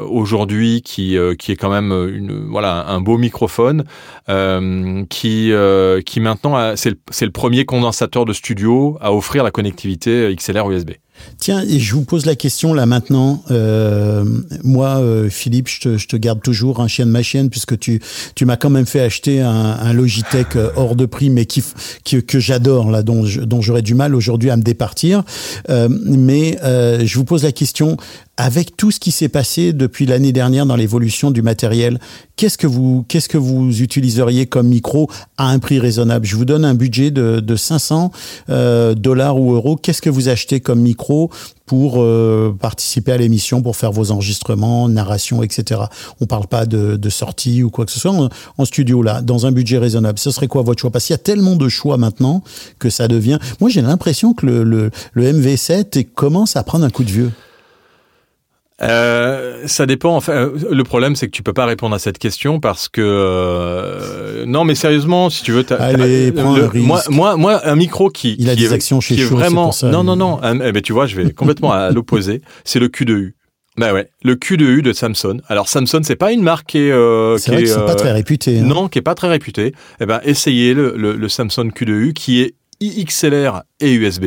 [0.09, 3.85] aujourd'hui qui euh, qui est quand même une voilà un beau microphone
[4.29, 9.43] euh, qui euh, qui maintenant c'est le, c'est le premier condensateur de studio à offrir
[9.43, 10.91] la connectivité XLR USB.
[11.37, 13.43] Tiens, et je vous pose la question là maintenant.
[13.49, 14.23] Euh,
[14.63, 17.77] moi, euh, Philippe, je te, je te garde toujours un chien de ma chienne puisque
[17.79, 17.99] tu,
[18.35, 21.63] tu m'as quand même fait acheter un, un Logitech euh, hors de prix, mais qui,
[22.03, 25.23] qui- que j'adore là, dont, dont j'aurais du mal aujourd'hui à me départir.
[25.69, 27.97] Euh, mais euh, je vous pose la question
[28.41, 31.99] avec tout ce qui s'est passé depuis l'année dernière dans l'évolution du matériel,
[32.37, 36.25] qu'est-ce que vous qu'est-ce que vous utiliseriez comme micro à un prix raisonnable?
[36.25, 38.11] Je vous donne un budget de, de 500
[38.49, 39.75] euh, dollars ou euros.
[39.75, 41.29] Qu'est-ce que vous achetez comme micro
[41.67, 45.81] pour euh, participer à l'émission, pour faire vos enregistrements, narration, etc.
[46.19, 49.21] On parle pas de, de sortie ou quoi que ce soit en, en studio là,
[49.21, 50.17] dans un budget raisonnable.
[50.17, 50.89] Ce serait quoi votre choix?
[50.89, 52.41] Parce qu'il y a tellement de choix maintenant
[52.79, 53.37] que ça devient.
[53.59, 57.31] Moi, j'ai l'impression que le, le, le MV7 commence à prendre un coup de vieux.
[58.83, 60.15] Euh, ça dépend.
[60.15, 63.01] Enfin, euh, le problème, c'est que tu peux pas répondre à cette question parce que
[63.01, 66.85] euh, non, mais sérieusement, si tu veux, t'as- Allez, t'as- prends le- un risque.
[66.87, 69.65] moi, moi, moi, un micro qui Il a des est, actions chez qui est vraiment
[69.65, 70.39] pour ça, non, non, non.
[70.41, 72.41] un- eh ben, tu vois, je vais complètement à l'opposé.
[72.63, 73.33] C'est le Q2U.
[73.77, 75.39] Bah ouais, le Q2U de Samsung.
[75.47, 77.85] Alors Samsung, c'est pas une marque qui est, euh, C'est qui vrai est, que c'est
[77.85, 78.59] pas très réputé.
[78.59, 78.63] hein.
[78.63, 79.73] non, qui est pas très réputé.
[80.01, 84.25] Eh ben, essayez le, le, le Samsung Q2U qui est XLR et USB.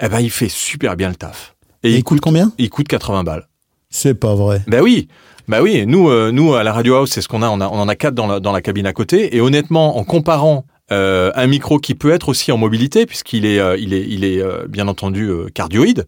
[0.00, 1.54] Eh ben, il fait super bien le taf.
[1.84, 2.52] Et il coûte combien?
[2.58, 3.46] il coûte 80 balles.
[3.92, 4.62] C'est pas vrai.
[4.66, 5.06] Ben oui,
[5.46, 5.84] bah oui.
[5.86, 7.48] Nous, euh, nous à la Radio House, c'est ce qu'on a.
[7.48, 7.68] On, a.
[7.68, 9.36] on en a quatre dans la, dans la cabine à côté.
[9.36, 13.58] Et honnêtement, en comparant euh, un micro qui peut être aussi en mobilité, puisqu'il est,
[13.58, 16.06] euh, il est, il est euh, bien entendu euh, cardioïde,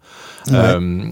[0.53, 1.05] euh,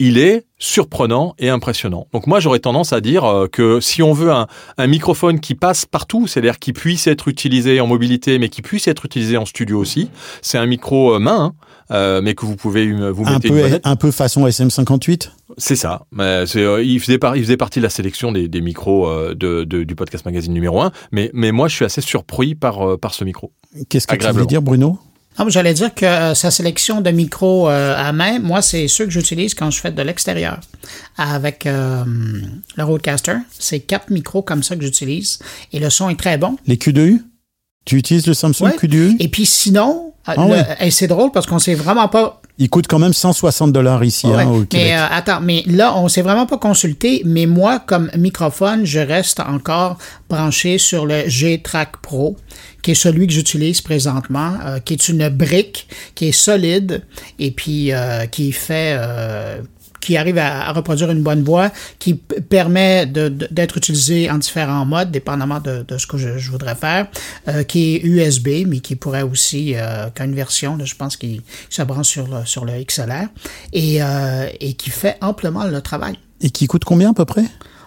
[0.00, 2.06] il est surprenant et impressionnant.
[2.12, 4.46] Donc moi, j'aurais tendance à dire euh, que si on veut un,
[4.78, 8.88] un microphone qui passe partout, c'est-à-dire qui puisse être utilisé en mobilité, mais qui puisse
[8.88, 10.10] être utilisé en studio aussi,
[10.42, 11.54] c'est un micro euh, main, hein,
[11.92, 16.02] euh, mais que vous pouvez vous Un mettez peu, un peu façon SM58 C'est ça.
[16.18, 16.46] Euh,
[16.84, 19.94] il, faisait par- il faisait partie de la sélection des, des micros de, de- du
[19.94, 20.92] podcast magazine numéro 1.
[21.12, 23.52] Mais, mais moi, je suis assez surpris par, par ce micro.
[23.88, 24.98] Qu'est-ce que tu voulais dire, Bruno?
[25.38, 29.04] Ah, J'allais dire que euh, sa sélection de micros euh, à main, moi, c'est ceux
[29.04, 30.60] que j'utilise quand je fais de l'extérieur.
[31.16, 32.04] Avec euh,
[32.76, 35.38] le Rodecaster, c'est quatre micros comme ça que j'utilise.
[35.72, 36.56] Et le son est très bon.
[36.66, 37.22] Les Q2U
[37.84, 38.76] Tu utilises le Samsung Ouais.
[38.76, 40.90] Q2U Et puis sinon, Ah ouais.
[40.90, 44.42] c'est drôle parce qu'on sait vraiment pas Il coûte quand même 160 dollars ici Ouais,
[44.42, 44.86] hein, au Québec.
[44.88, 49.00] mais euh, attends, mais là, on s'est vraiment pas consulté, mais moi, comme microphone, je
[49.00, 49.96] reste encore
[50.28, 52.36] branché sur le G-Track Pro,
[52.82, 57.02] qui est celui que j'utilise présentement, euh, qui est une brique qui est solide
[57.38, 58.98] et puis euh, qui fait...
[60.00, 65.10] qui arrive à, à reproduire une bonne voix, qui permet d'être utilisé en différents modes,
[65.10, 67.06] dépendamment de, de ce que je, je voudrais faire,
[67.48, 70.94] euh, qui est USB, mais qui pourrait aussi, euh, qui a une version, là, je
[70.94, 73.28] pense, qui, qui se branche sur le, sur le XLR,
[73.72, 76.18] et, euh, et qui fait amplement le travail.
[76.40, 77.44] Et qui coûte combien à peu près?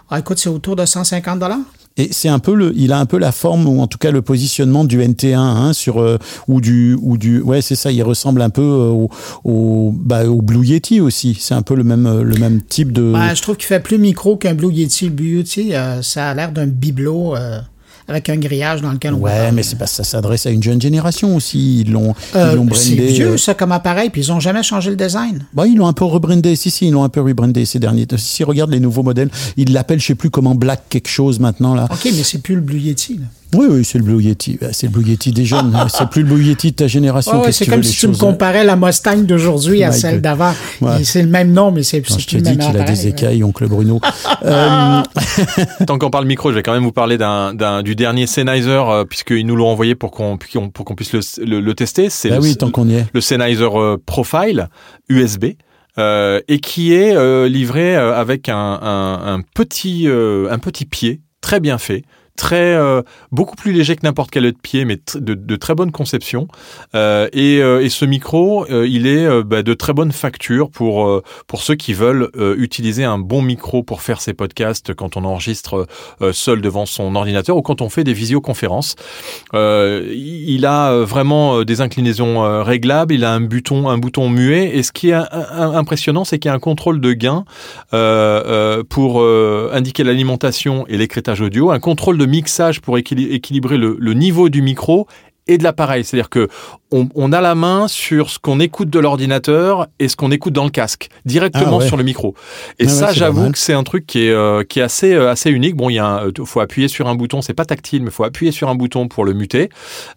[0.10, 1.58] Ah, écoute, c'est autour de 150 dollars.
[1.98, 4.10] Et c'est un peu le, il a un peu la forme ou en tout cas
[4.10, 8.02] le positionnement du NT1 hein, sur euh, ou du ou du, ouais c'est ça, il
[8.02, 9.10] ressemble un peu euh, au
[9.44, 11.38] au, bah, au Blue Yeti aussi.
[11.40, 13.12] C'est un peu le même le même type de.
[13.14, 15.06] Ben, je trouve qu'il fait plus micro qu'un Blue Yeti.
[15.06, 17.60] Le Blue Yeti, euh, ça a l'air d'un bibelot euh,
[18.08, 20.62] avec un grillage dans lequel on Ouais, mais c'est parce que ça s'adresse à une
[20.64, 21.82] jeune génération aussi.
[21.82, 23.08] Ils l'ont Euh, l'ont c'est brandé.
[23.14, 25.46] vieux, ça, comme appareil, puis ils ont jamais changé le design.
[25.54, 26.56] Bah, ils l'ont un peu rebrandé.
[26.56, 28.18] Si, si, ils l'ont un peu rebrandé ces derniers temps.
[28.18, 31.74] Si, regarde les nouveaux modèles, ils l'appellent, je sais plus comment, Black quelque chose maintenant,
[31.76, 31.88] là.
[31.92, 33.16] OK, mais c'est plus le Blue Yeti.
[33.18, 33.26] là.
[33.54, 34.58] Oui, oui, c'est le Blue Yeti.
[34.60, 35.76] Bah, C'est le Blue Yeti des jeunes.
[35.90, 37.42] c'est plus le Blue Yeti de ta génération.
[37.52, 38.18] C'est comme si tu me hein?
[38.20, 40.54] comparais la Mustang d'aujourd'hui à celle d'avant.
[40.82, 41.04] Ouais.
[41.04, 43.04] C'est le même nom, mais c'est Quand c'est je te plus dis qu'il a des
[43.04, 43.10] ouais.
[43.10, 44.00] écailles, oncle Bruno.
[44.46, 45.02] Euh,
[45.88, 47.18] Tant qu'on parle micro, je vais quand même vous parler
[47.84, 52.10] du dernier Sennheiser, euh, puisqu'ils nous l'ont envoyé pour qu'on, puisse le, le- le tester.
[52.10, 53.06] C'est bah le, oui, tant qu'on y est.
[53.14, 54.68] le Sennheiser euh, Profile
[55.10, 55.46] USB.
[55.98, 60.86] euh, et qui est euh, livré euh, avec un, un- un petit, euh, un petit
[60.86, 62.04] pied très bien fait,
[62.36, 65.92] très euh, beaucoup plus léger que n'importe quel autre pied, mais de, de très bonne
[65.92, 66.48] conception.
[66.96, 70.72] Euh, et, euh, et ce micro, euh, il est euh, bah, de très bonne facture
[70.72, 75.18] pour euh, pour ceux qui veulent utiliser un bon micro pour faire ses podcasts quand
[75.18, 75.88] on enregistre
[76.32, 78.96] seul devant son ordinateur ou quand on fait des visioconférences.
[79.54, 84.92] Il a vraiment des inclinaisons réglables, il a un bouton, un bouton muet, et ce
[84.92, 87.46] qui est impressionnant, c'est qu'il y a un contrôle de gain
[88.90, 94.50] pour indiquer l'alimentation et l'écrétage audio, un contrôle de mixage pour équili- équilibrer le niveau
[94.50, 95.08] du micro
[95.48, 96.04] et de l'appareil.
[96.04, 96.48] C'est-à-dire que
[96.92, 100.54] on, on a la main sur ce qu'on écoute de l'ordinateur et ce qu'on écoute
[100.54, 101.88] dans le casque, directement Ah ouais.
[101.88, 102.36] sur le micro.
[102.78, 105.12] Et Ah ça, c'est j'avoue que c'est un truc qui est, euh, qui est assez,
[105.14, 105.76] euh, assez unique.
[105.76, 108.12] Bon, il y a un, euh, faut appuyer sur un bouton, c'est pas tactile, mais
[108.12, 109.70] faut appuyer sur un bouton pour le muter.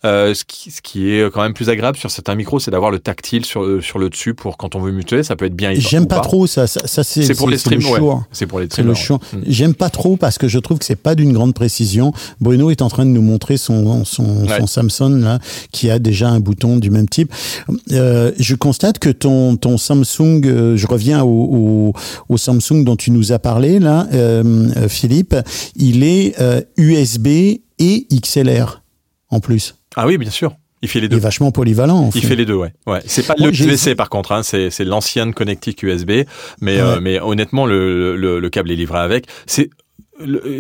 [0.05, 2.91] Euh, ce, qui, ce qui est quand même plus agréable sur certains micros, c'est d'avoir
[2.91, 5.23] le tactile sur, sur le dessus pour quand on veut muter.
[5.23, 5.73] Ça peut être bien.
[5.75, 6.67] J'aime pas trop ça.
[6.67, 7.99] Ça, ça, c'est C'est pour les c'est le streams, ouais.
[8.01, 8.27] choix.
[8.33, 9.21] C'est pour les C'est le streamers.
[9.33, 9.39] ouais.
[9.39, 9.45] Mm.
[9.47, 12.13] J'aime pas trop parce que je trouve que c'est pas d'une grande précision.
[12.41, 15.39] Bruno est en train de nous montrer son, son Samsung là,
[15.73, 17.33] qui a déjà un bouton du même type.
[17.93, 21.93] Euh, je constate que ton, ton Samsung, euh, je reviens au, au,
[22.29, 25.35] au Samsung dont tu nous as parlé là, euh, Philippe,
[25.77, 26.35] il est
[26.77, 27.27] USB
[27.79, 28.83] et XLR
[29.31, 29.75] en plus.
[29.97, 30.55] Ah oui, bien sûr.
[30.83, 31.17] Il fait les Il deux.
[31.17, 31.97] est vachement polyvalent.
[31.99, 32.29] En Il fait.
[32.29, 32.73] fait les deux, ouais.
[32.87, 33.01] ouais.
[33.07, 34.43] C'est pas le USB-C par contre, hein.
[34.43, 36.11] c'est c'est l'ancienne connectique USB,
[36.61, 36.81] mais Ouais.
[36.81, 39.27] euh, mais honnêtement le, le le câble est livré avec.
[39.47, 39.71] C'est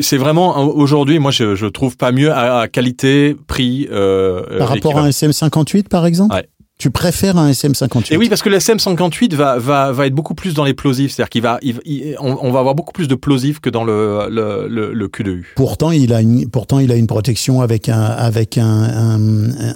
[0.00, 4.68] c'est vraiment aujourd'hui, moi je, je trouve pas mieux à, à qualité prix euh, Par
[4.68, 6.34] rapport à un SM58 par exemple.
[6.34, 6.48] Ouais.
[6.78, 10.34] Tu préfères un SM58 Et oui, parce que le SM58 va, va, va être beaucoup
[10.34, 11.10] plus dans les plosifs.
[11.12, 13.82] C'est-à-dire qu'il va, il- il- on, on va avoir beaucoup plus de plosifs que dans
[13.82, 15.44] le, le, le, le Q2U.
[15.56, 19.18] Pourtant, il a une, pourtant, il a une protection avec un, avec un, un,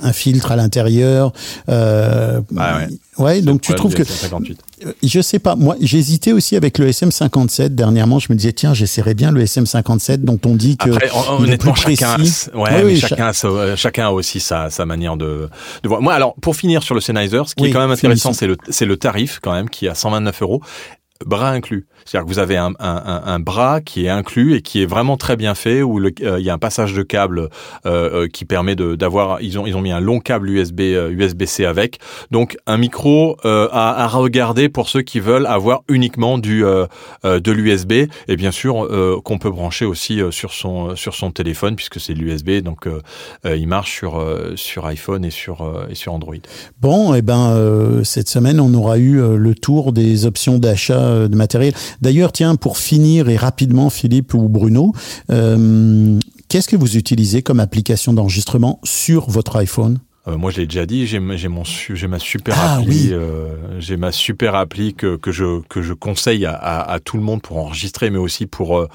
[0.02, 1.32] un filtre à l'intérieur.
[1.70, 2.88] Euh, Ah ouais.
[3.20, 4.56] Ouais, donc tu trouves que, SM58.
[5.02, 8.18] je sais pas, moi, j'hésitais aussi avec le SM57 dernièrement.
[8.18, 10.90] Je me disais, tiens, j'essaierais bien le SM57 dont on dit que.
[10.90, 14.11] Après, honnêtement, plus chacun, a, ouais, Oui, mais oui, chacun, a sa- euh, chacun a
[14.11, 15.48] aussi sa, sa manière de,
[15.83, 16.02] de voir.
[16.02, 18.46] Moi, alors, pour finir sur le Sennheiser, ce qui Oui, est quand même intéressant, c'est
[18.46, 20.62] le, c'est le tarif quand même, qui est à 129 euros.
[21.26, 21.87] Bras inclus.
[22.06, 25.18] C'est-à-dire que vous avez un, un, un, bras qui est inclus et qui est vraiment
[25.18, 27.50] très bien fait, où le- euh, il y a un passage de câble
[27.85, 29.42] euh, euh, qui permet d'avoir.
[29.42, 31.98] Ils ont, ils ont mis un long câble USB euh, USB-C avec.
[32.30, 36.87] Donc un micro euh, à, à regarder pour ceux qui veulent avoir uniquement du euh,
[37.26, 37.92] euh, de l'USB
[38.28, 42.00] et bien sûr euh, qu'on peut brancher aussi euh, sur son sur son téléphone puisque
[42.00, 43.00] c'est de l'USB donc euh,
[43.44, 46.35] euh, il marche sur euh, sur iPhone et sur euh, et sur Android.
[46.80, 51.10] Bon, et ben euh, cette semaine, on aura eu euh, le tour des options d'achat
[51.11, 51.75] euh, de matériel.
[52.01, 54.92] D'ailleurs, tiens, pour finir et rapidement, Philippe ou Bruno,
[55.31, 56.18] euh,
[56.49, 59.99] qu'est-ce que vous utilisez comme application d'enregistrement sur votre iPhone?
[60.28, 63.09] Euh, moi, je l'ai déjà dit, j'ai mon j'ai ma super Ah, appli, oui.
[63.12, 67.16] euh, j'ai ma super appli que, que je que je conseille à, à, à tout
[67.16, 68.88] le monde pour enregistrer, mais aussi pour, euh,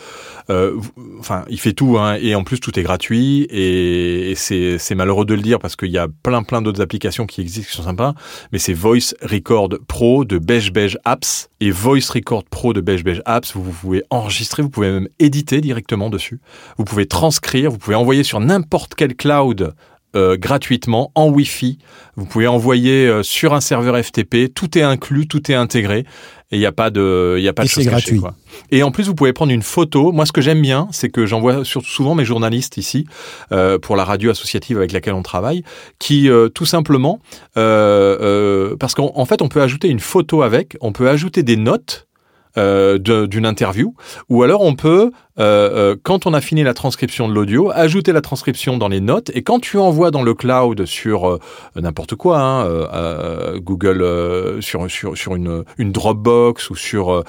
[0.51, 0.79] euh,
[1.19, 4.93] enfin, il fait tout, hein, et en plus tout est gratuit et, et c'est c'est
[4.93, 7.75] malheureux de le dire parce qu'il y a plein plein d'autres applications qui existent qui
[7.77, 8.13] sont sympas,
[8.51, 13.03] mais c'est Voice Record Pro de Beige Beige Apps et Voice Record Pro de Beige
[13.03, 16.39] Beige Apps, vous, vous pouvez enregistrer, vous pouvez même éditer directement dessus,
[16.77, 19.73] vous pouvez transcrire, vous pouvez envoyer sur n'importe quel cloud
[20.15, 21.77] euh, gratuitement en Wi-Fi.
[22.15, 24.53] Vous pouvez envoyer euh, sur un serveur FTP.
[24.53, 26.05] Tout est inclus, tout est intégré.
[26.51, 28.19] Et il n'y a pas de, il y a pas Et de choses gratuit.
[28.19, 28.35] quoi.
[28.71, 30.11] Et en plus, vous pouvez prendre une photo.
[30.11, 33.05] Moi, ce que j'aime bien, c'est que j'envoie souvent mes journalistes ici
[33.51, 35.63] euh, pour la radio associative avec laquelle on travaille,
[35.99, 37.19] qui tout simplement,
[37.55, 42.07] parce qu'en en fait, on peut ajouter une photo avec, on peut ajouter des notes.
[42.57, 43.93] Euh, d'une interview,
[44.29, 48.11] ou alors on peut, euh, euh, quand on a fini la transcription de l'audio, ajouter
[48.13, 51.39] la transcription dans les notes, et quand tu envoies dans le cloud sur euh,
[51.75, 57.23] n'importe quoi, hein, Google, sur, sur, sur une, une Dropbox ou sur,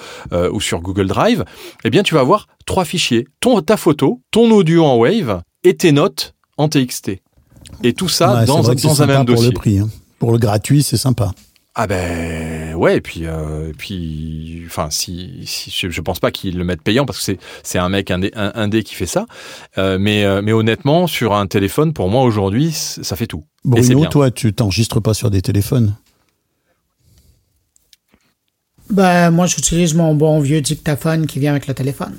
[0.52, 1.44] ou sur Google Drive,
[1.84, 5.76] eh bien tu vas avoir trois fichiers, ton, ta photo, ton audio en Wave et
[5.76, 7.12] tes notes en TXT.
[7.82, 8.70] Et tout ça Ouais, dans,
[9.02, 9.48] un même pour dossier.
[9.50, 9.78] le prix.
[9.80, 9.88] hein.
[10.18, 11.32] Pour le gratuit, c'est sympa.
[11.78, 16.30] Ah ben ouais et puis euh, et puis enfin si, si je, je pense pas
[16.30, 19.04] qu'ils le mettent payant parce que c'est c'est un mec indé, un, indé qui fait
[19.06, 19.26] ça
[19.76, 24.00] Euh, mais euh, mais honnêtement sur un téléphone pour moi aujourd'hui ça fait tout Bruno,
[24.00, 24.08] bien.
[24.08, 25.94] toi, tu t'enregistres pas sur des téléphones?
[28.90, 32.14] Ben, moi, j'utilise mon bon vieux dictaphone qui vient avec le téléphone.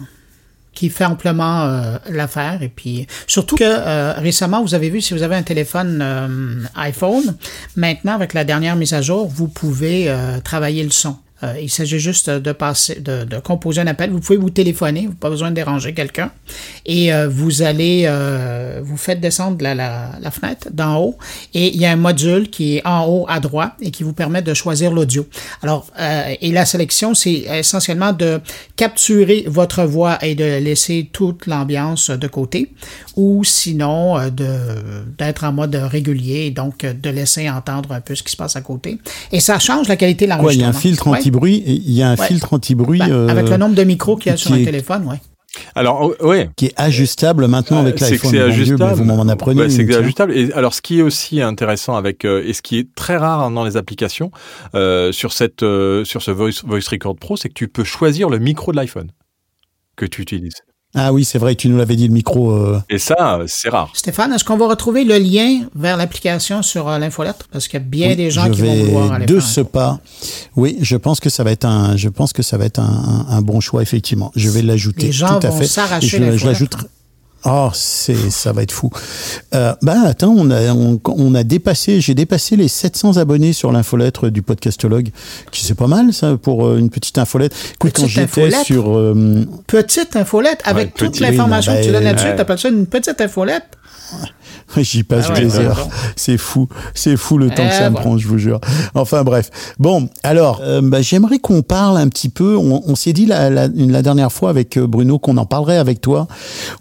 [0.77, 2.61] Qui fait amplement euh, l'affaire.
[2.61, 6.67] Et puis, surtout que euh, récemment, vous avez vu, si vous avez un téléphone euh,
[6.75, 7.35] iPhone,
[7.75, 10.13] maintenant, avec la dernière mise à jour, vous pouvez
[10.43, 11.17] travailler le son.
[11.43, 14.09] Euh, il s'agit juste de passer, de, de, composer un appel.
[14.09, 16.31] Vous pouvez vous téléphoner, vous n'avez pas besoin de déranger quelqu'un.
[16.85, 21.17] Et euh, vous allez, euh, vous faites descendre la, la, la fenêtre d'en haut.
[21.53, 24.13] Et il y a un module qui est en haut à droite et qui vous
[24.13, 25.27] permet de choisir l'audio.
[25.61, 28.41] Alors, euh, et la sélection, c'est essentiellement de
[28.75, 32.71] capturer votre voix et de laisser toute l'ambiance de côté.
[33.15, 34.47] Ou sinon, euh, de
[35.17, 38.37] d'être en mode régulier et donc euh, de laisser entendre un peu ce qui se
[38.37, 38.97] passe à côté.
[39.31, 40.77] Et ça change la qualité de Quoi, il y a l'enregistrement.
[40.77, 41.21] un filtre Ouais.
[41.27, 42.27] Anti-bruit, et il y a un Ouais.
[42.27, 45.05] filtre anti-bruit euh, avec le nombre de micros qu'il y a sur un est- téléphone,
[45.07, 45.17] ouais.
[45.73, 46.49] Alors, oh, ouais.
[46.55, 48.29] qui est ajustable maintenant avec Euh, c'est que l'iPhone.
[48.31, 48.83] c'est Dieu, ajustable.
[48.91, 49.61] mais vous m'en apprenez.
[49.61, 50.37] Ouais, c'est ajustable.
[50.37, 53.49] Et alors, ce qui est aussi intéressant avec euh, et ce qui est très rare
[53.49, 54.29] dans les applications
[54.75, 58.29] euh, sur cette euh, sur ce Voice, Voice Record Pro, c'est que tu peux choisir
[58.29, 59.09] le micro de l'iPhone
[59.95, 60.61] que tu utilises.
[60.95, 62.51] Ah oui, c'est vrai, tu nous l'avais dit, le micro.
[62.51, 63.91] euh, Et ça, c'est rare.
[63.93, 67.47] Stéphane, est-ce qu'on va retrouver le lien vers l'application sur euh, l'infolettre?
[67.51, 69.99] Parce qu'il y a bien oui, des gens qui vont vouloir aller de ce pas.
[70.55, 73.25] Oui, je pense que ça va être un, je pense que ça va être un,
[73.29, 74.31] un, un bon choix effectivement.
[74.35, 75.07] Je vais l'ajouter.
[75.07, 75.67] Les gens tout à vont fait.
[75.67, 76.85] s'arracher je, je l'infolettre.
[77.49, 78.89] Oh, c'est, ça va être fou.
[79.55, 83.71] Euh, bah attends, on a, on, on a dépassé, j'ai dépassé les 700 abonnés sur
[83.71, 85.09] l'infolettre du podcastologue,
[85.51, 87.55] qui c'est pas mal ça pour euh, une petite infolettre.
[87.75, 88.65] Écoute, quand Petite j'étais infolettre?
[88.65, 92.27] sur, euh, Petite infolette avec Ouais, toute l'information oui, que tu ben, donnes là-dessus.
[92.27, 92.35] ouais.
[92.35, 93.63] T'appelles ça une petite infolette?
[94.77, 95.87] J'y passe Ah ouais, des heures.
[96.15, 96.67] C'est fou.
[96.93, 98.01] C'est fou le temps Eh, que ça me voilà.
[98.01, 98.59] prend, je vous jure.
[98.95, 99.49] Enfin bref.
[99.79, 102.55] Bon, alors, euh, bah, j'aimerais qu'on parle un petit peu.
[102.57, 105.45] On, on s'est dit la, la, une- la dernière fois avec euh, Bruno qu'on en
[105.45, 106.27] parlerait avec toi.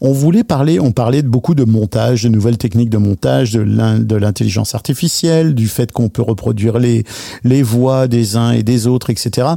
[0.01, 3.61] On voulait parler, on parlait de beaucoup de montage, de nouvelles techniques de montage, de
[3.61, 7.05] l'in- de l'intelligence artificielle, du fait qu'on peut reproduire les,
[7.45, 9.49] les voix des uns et des autres, etc.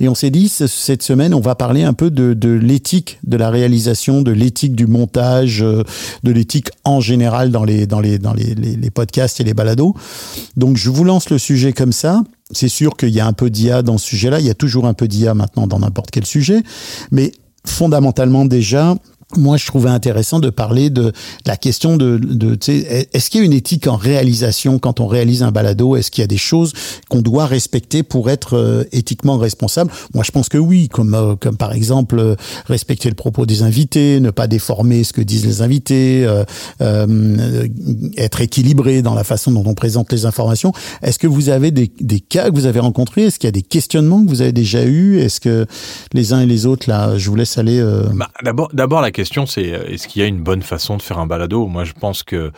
[0.00, 3.18] Et on s'est dit, ce- cette semaine, on va parler un peu de, de l'éthique
[3.26, 5.82] de la réalisation, de l'éthique du montage, euh,
[6.24, 9.54] de l'éthique en général dans les, dans les, dans les, les, les podcasts et les
[9.54, 9.94] balados.
[10.56, 12.22] Donc, je vous lance le sujet comme ça.
[12.50, 14.40] C'est sûr qu'il y a un peu d'IA dans ce sujet-là.
[14.40, 16.62] Il y a toujours un peu d'IA maintenant dans n'importe quel sujet.
[17.10, 17.32] Mais
[17.66, 18.94] fondamentalement, déjà,
[19.34, 21.12] moi, je trouvais intéressant de parler de
[21.46, 25.42] la question de, de est-ce qu'il y a une éthique en réalisation quand on réalise
[25.42, 25.96] un balado?
[25.96, 26.72] Est-ce qu'il y a des choses
[27.08, 29.90] qu'on doit respecter pour être euh, éthiquement responsable?
[30.14, 33.62] Moi, je pense que oui, comme euh, comme par exemple euh, respecter le propos des
[33.62, 36.26] invités, ne pas déformer ce que disent les invités,
[38.16, 40.72] être équilibré dans la façon dont on présente les informations.
[41.02, 43.24] Est-ce que vous avez des, des cas que vous avez rencontrés?
[43.24, 45.18] Est-ce qu'il y a des questionnements que vous avez déjà eus?
[45.18, 45.66] Est-ce que
[46.12, 47.82] les uns et les autres, là, je vous laisse aller.
[48.14, 48.30] Bah,
[48.72, 51.26] d'abord la question c'est euh, est-ce qu'il y a une bonne façon de faire un
[51.26, 51.66] balado?
[51.66, 52.52] Moi, je pense que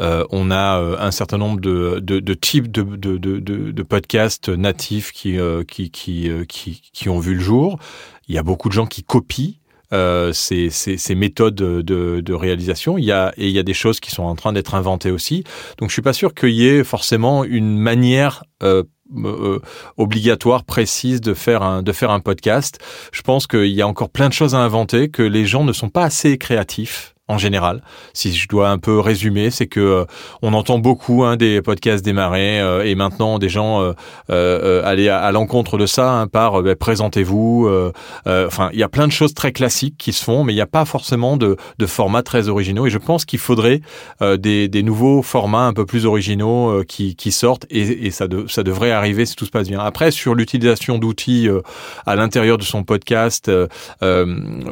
[0.00, 5.12] euh, on a euh, un certain nombre de, de, de types de, de, podcasts natifs
[5.12, 7.78] qui, euh, qui, qui, euh, qui, qui ont vu le jour.
[8.26, 9.54] Il y a beaucoup de gens qui copient.
[9.94, 12.98] Euh, ces, ces, ces méthodes de, de réalisation.
[12.98, 15.10] Il y a et il y a des choses qui sont en train d'être inventées
[15.10, 15.44] aussi.
[15.78, 18.82] Donc je suis pas sûr qu'il y ait forcément une manière euh,
[19.16, 19.60] euh,
[19.96, 22.78] obligatoire, précise de faire un de faire un podcast.
[23.12, 25.72] Je pense qu'il y a encore plein de choses à inventer, que les gens ne
[25.72, 27.82] sont pas assez créatifs en général.
[28.14, 30.04] Si je dois un peu résumer, c'est que euh,
[30.42, 33.92] on entend beaucoup hein, des podcasts démarrer euh, et maintenant des gens euh,
[34.30, 37.66] euh, aller à, l'encontre de ça hein, par euh, ben, présentez-vous.
[37.66, 37.92] euh,
[38.26, 40.56] euh, enfin, il y a plein de choses très classiques qui se font, mais il
[40.56, 42.86] n'y a pas forcément de, de formats très originaux.
[42.86, 43.80] Et je pense qu'il faudrait
[44.22, 48.10] euh, des, des nouveaux formats un peu plus originaux euh, qui, qui sortent et, et
[48.10, 49.80] ça, de, ça devrait arriver si tout se passe bien.
[49.80, 51.60] Après, sur l'utilisation d'outils euh,
[52.06, 53.66] à l'intérieur de son podcast, euh,
[54.02, 54.24] euh,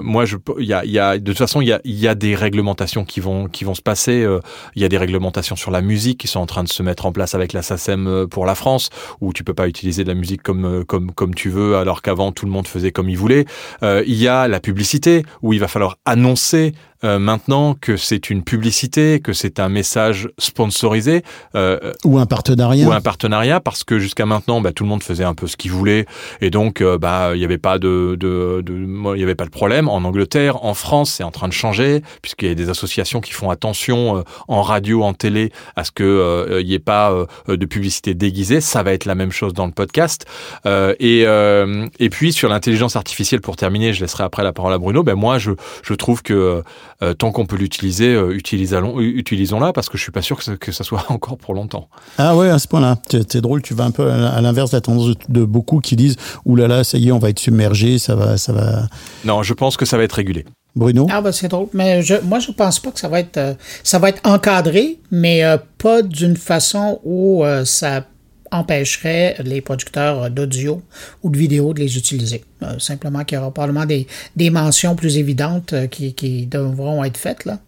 [0.03, 0.25] moi,
[0.59, 3.05] il y a, y a, de toute façon, il y a, y a des réglementations
[3.05, 4.23] qui vont, qui vont se passer.
[4.23, 4.41] Euh,
[4.77, 7.05] il y a des réglementations sur la musique qui sont en train de se mettre
[7.07, 8.91] en place avec la SACEM euh, pour la France,
[9.21, 12.03] où tu peux pas utiliser de la musique comme, euh, comme, comme tu veux, alors
[12.03, 13.45] qu'avant tout le monde faisait comme il voulait.
[13.83, 16.73] Il y a la publicité, où il va falloir annoncer
[17.05, 21.23] euh, maintenant que c'est une publicité, que c'est un message sponsorisé
[21.55, 25.03] euh, ou un partenariat ou un partenariat, parce que jusqu'à maintenant, bah, tout le monde
[25.03, 26.07] faisait un peu ce qu'il voulait,
[26.41, 29.45] et donc euh, bah il n'y avait pas de, de, de il y avait pas
[29.45, 29.89] de problème.
[29.89, 33.33] En Angleterre, en France, c'est en train de changer, puisqu'il y a des associations qui
[33.33, 37.13] font attention euh, en radio, en télé, à ce que euh, il n'y ait pas
[37.13, 38.61] euh, de publicité déguisée.
[38.61, 40.27] Ça va être la même chose dans le podcast.
[40.65, 44.73] Euh, et euh, et puis sur l'intelligence artificielle, pour terminer, je laisserai après la parole
[44.73, 45.03] à Bruno.
[45.03, 46.63] Ben moi, je je trouve que
[47.03, 50.45] euh, tant qu'on peut l'utiliser, euh, utilisons, utilisons-la parce que je suis pas sûr que
[50.45, 51.89] ça, que ça soit encore pour longtemps.
[52.19, 52.97] Ah ouais, à ce point-là.
[53.11, 56.17] C'est drôle, tu vas un peu à l'inverse de la tendance de, beaucoup qui disent
[56.45, 58.89] Ouh là là, ça y est, on va être submergé, ça va, ça va.
[59.25, 60.45] Non, je pense que ça va être régulé.
[60.77, 61.07] Bruno?
[61.11, 63.55] Ah ben c'est drôle, mais je, moi je pense pas que ça va être euh,
[63.83, 68.05] ça va être encadré, mais euh, pas d'une façon où euh, ça
[68.51, 70.83] empêcherait les producteurs d'audio
[71.23, 72.45] ou de vidéo de les utiliser.
[72.63, 77.05] Euh, simplement qu'il y aura probablement des, des mentions plus évidentes euh, qui, qui, devront
[77.05, 77.59] être faites, là.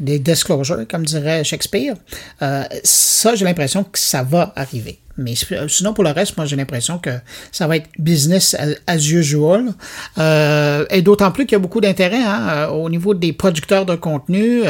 [0.00, 1.94] des disclosures, comme dirait Shakespeare.
[2.40, 5.00] Euh, ça, j'ai l'impression que ça va arriver.
[5.18, 5.34] Mais
[5.68, 7.10] sinon, pour le reste, moi, j'ai l'impression que
[7.50, 9.74] ça va être business as usual.
[10.16, 14.62] Et d'autant plus qu'il y a beaucoup d'intérêt hein, au niveau des producteurs de contenu.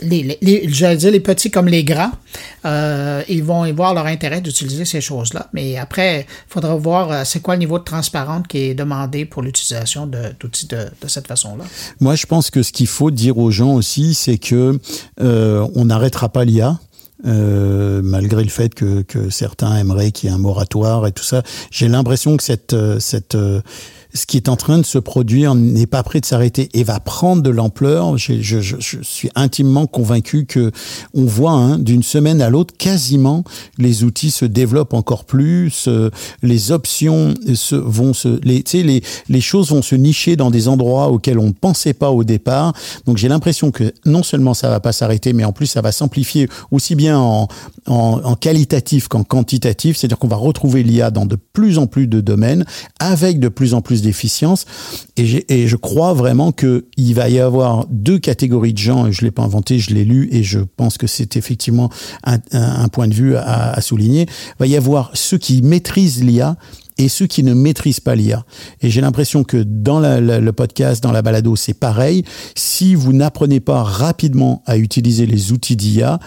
[0.00, 2.12] Les, j'allais dire les petits comme les grands,
[2.64, 5.48] euh, ils vont y voir leur intérêt d'utiliser ces choses-là.
[5.52, 9.24] Mais après, il faudra voir euh, c'est quoi le niveau de transparence qui est demandé
[9.24, 11.64] pour l'utilisation d'outils de, de, cette façon-là.
[12.00, 14.78] Moi, je pense que ce qu'il faut dire aux gens aussi, c'est que
[15.20, 16.78] euh, on n'arrêtera pas l'IA.
[17.26, 21.42] Malgré le fait que, que certains aimeraient qu'il y ait un moratoire et tout ça,
[21.70, 23.34] j'ai l'impression que cette, cette
[24.14, 27.00] ce qui est en train de se produire n'est pas prêt de s'arrêter et va
[27.00, 28.16] prendre de l'ampleur.
[28.16, 30.70] Je, suis intimement convaincu que
[31.14, 33.44] on voit hein, d'une semaine à l'autre quasiment
[33.76, 35.88] les outils se développent encore plus,
[36.42, 37.34] les options
[37.72, 42.10] vont se, les, choses vont se nicher dans des endroits auxquels on ne pensait pas
[42.10, 42.72] au départ.
[43.06, 45.90] Donc j'ai l'impression que non seulement ça va pas s'arrêter, mais en plus ça va
[45.90, 47.48] s'amplifier aussi bien en,
[47.86, 49.96] en, en qualitatif qu'en quantitatif.
[49.96, 52.64] C'est-à-dire qu'on va retrouver l'IA dans de plus en plus de domaines
[53.00, 54.64] avec de plus en plus d'efficience.
[55.16, 59.30] Et, je crois vraiment qu'il va y avoir deux catégories de gens, et je l'ai
[59.30, 61.90] pas inventé, je l'ai lu, et je pense que c'est effectivement
[62.24, 64.22] un, point de vue à, souligner.
[64.22, 66.56] Il va y avoir ceux qui maîtrisent l'IA
[66.96, 68.44] et ceux qui ne maîtrisent pas l'IA.
[68.80, 72.24] Et j'ai l'impression que dans le podcast, dans la balado, c'est pareil.
[72.54, 76.20] Si vous n'apprenez pas rapidement à utiliser les outils d'IA,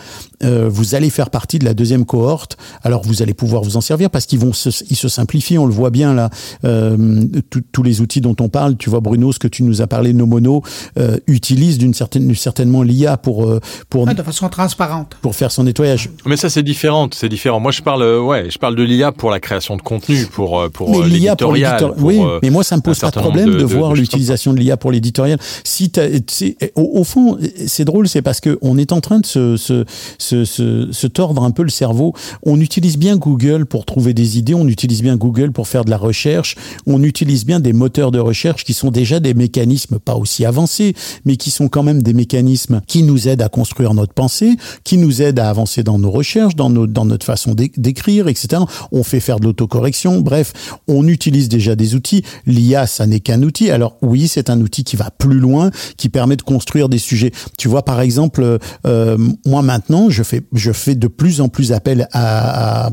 [0.44, 2.58] euh, vous allez faire partie de la deuxième cohorte.
[2.84, 5.58] Alors vous allez pouvoir vous en servir parce qu'ils vont se, ils se simplifient.
[5.58, 6.30] On le voit bien là.
[6.66, 7.26] Euh,
[7.72, 10.14] tous les outils dont on parle, tu vois Bruno, ce que tu nous as parlé,
[10.14, 10.64] Nomono
[10.98, 13.60] euh, utilise d'une certaine, certainement l'IA pour euh,
[13.90, 16.10] pour ouais, de façon transparente pour faire son nettoyage.
[16.26, 17.60] Mais ça c'est différent, c'est différent.
[17.60, 20.60] Moi je parle, euh, ouais, je parle de l'IA pour la création de contenu, pour
[20.60, 21.94] euh, pour l'éditorial.
[21.98, 24.78] Oui, mais moi ça me pose pas de problème de, de, voir l'utilisation de l'IA
[24.78, 25.40] pour l'éditorial.
[25.64, 25.92] Si
[26.76, 29.86] au, au, fond, c'est drôle, c'est parce que on est en train de se, se,
[30.18, 32.13] se, se, tordre un peu le cerveau.
[32.43, 35.89] On utilise bien Google pour trouver des idées, on utilise bien Google pour faire de
[35.89, 36.55] la recherche,
[36.86, 40.93] on utilise bien des moteurs de recherche qui sont déjà des mécanismes pas aussi avancés,
[41.25, 44.97] mais qui sont quand même des mécanismes qui nous aident à construire notre pensée, qui
[44.97, 48.63] nous aident à avancer dans nos recherches, dans notre façon d'écrire, etc.
[48.91, 50.53] On fait faire de l'autocorrection, bref,
[50.88, 52.23] on utilise déjà des outils.
[52.45, 53.69] L'IA, ça n'est qu'un outil.
[53.69, 57.32] Alors oui, c'est un outil qui va plus loin, qui permet de construire des sujets.
[57.57, 61.72] Tu vois, par exemple, euh, moi maintenant, je fais, je fais de plus en plus
[61.72, 62.89] appel à,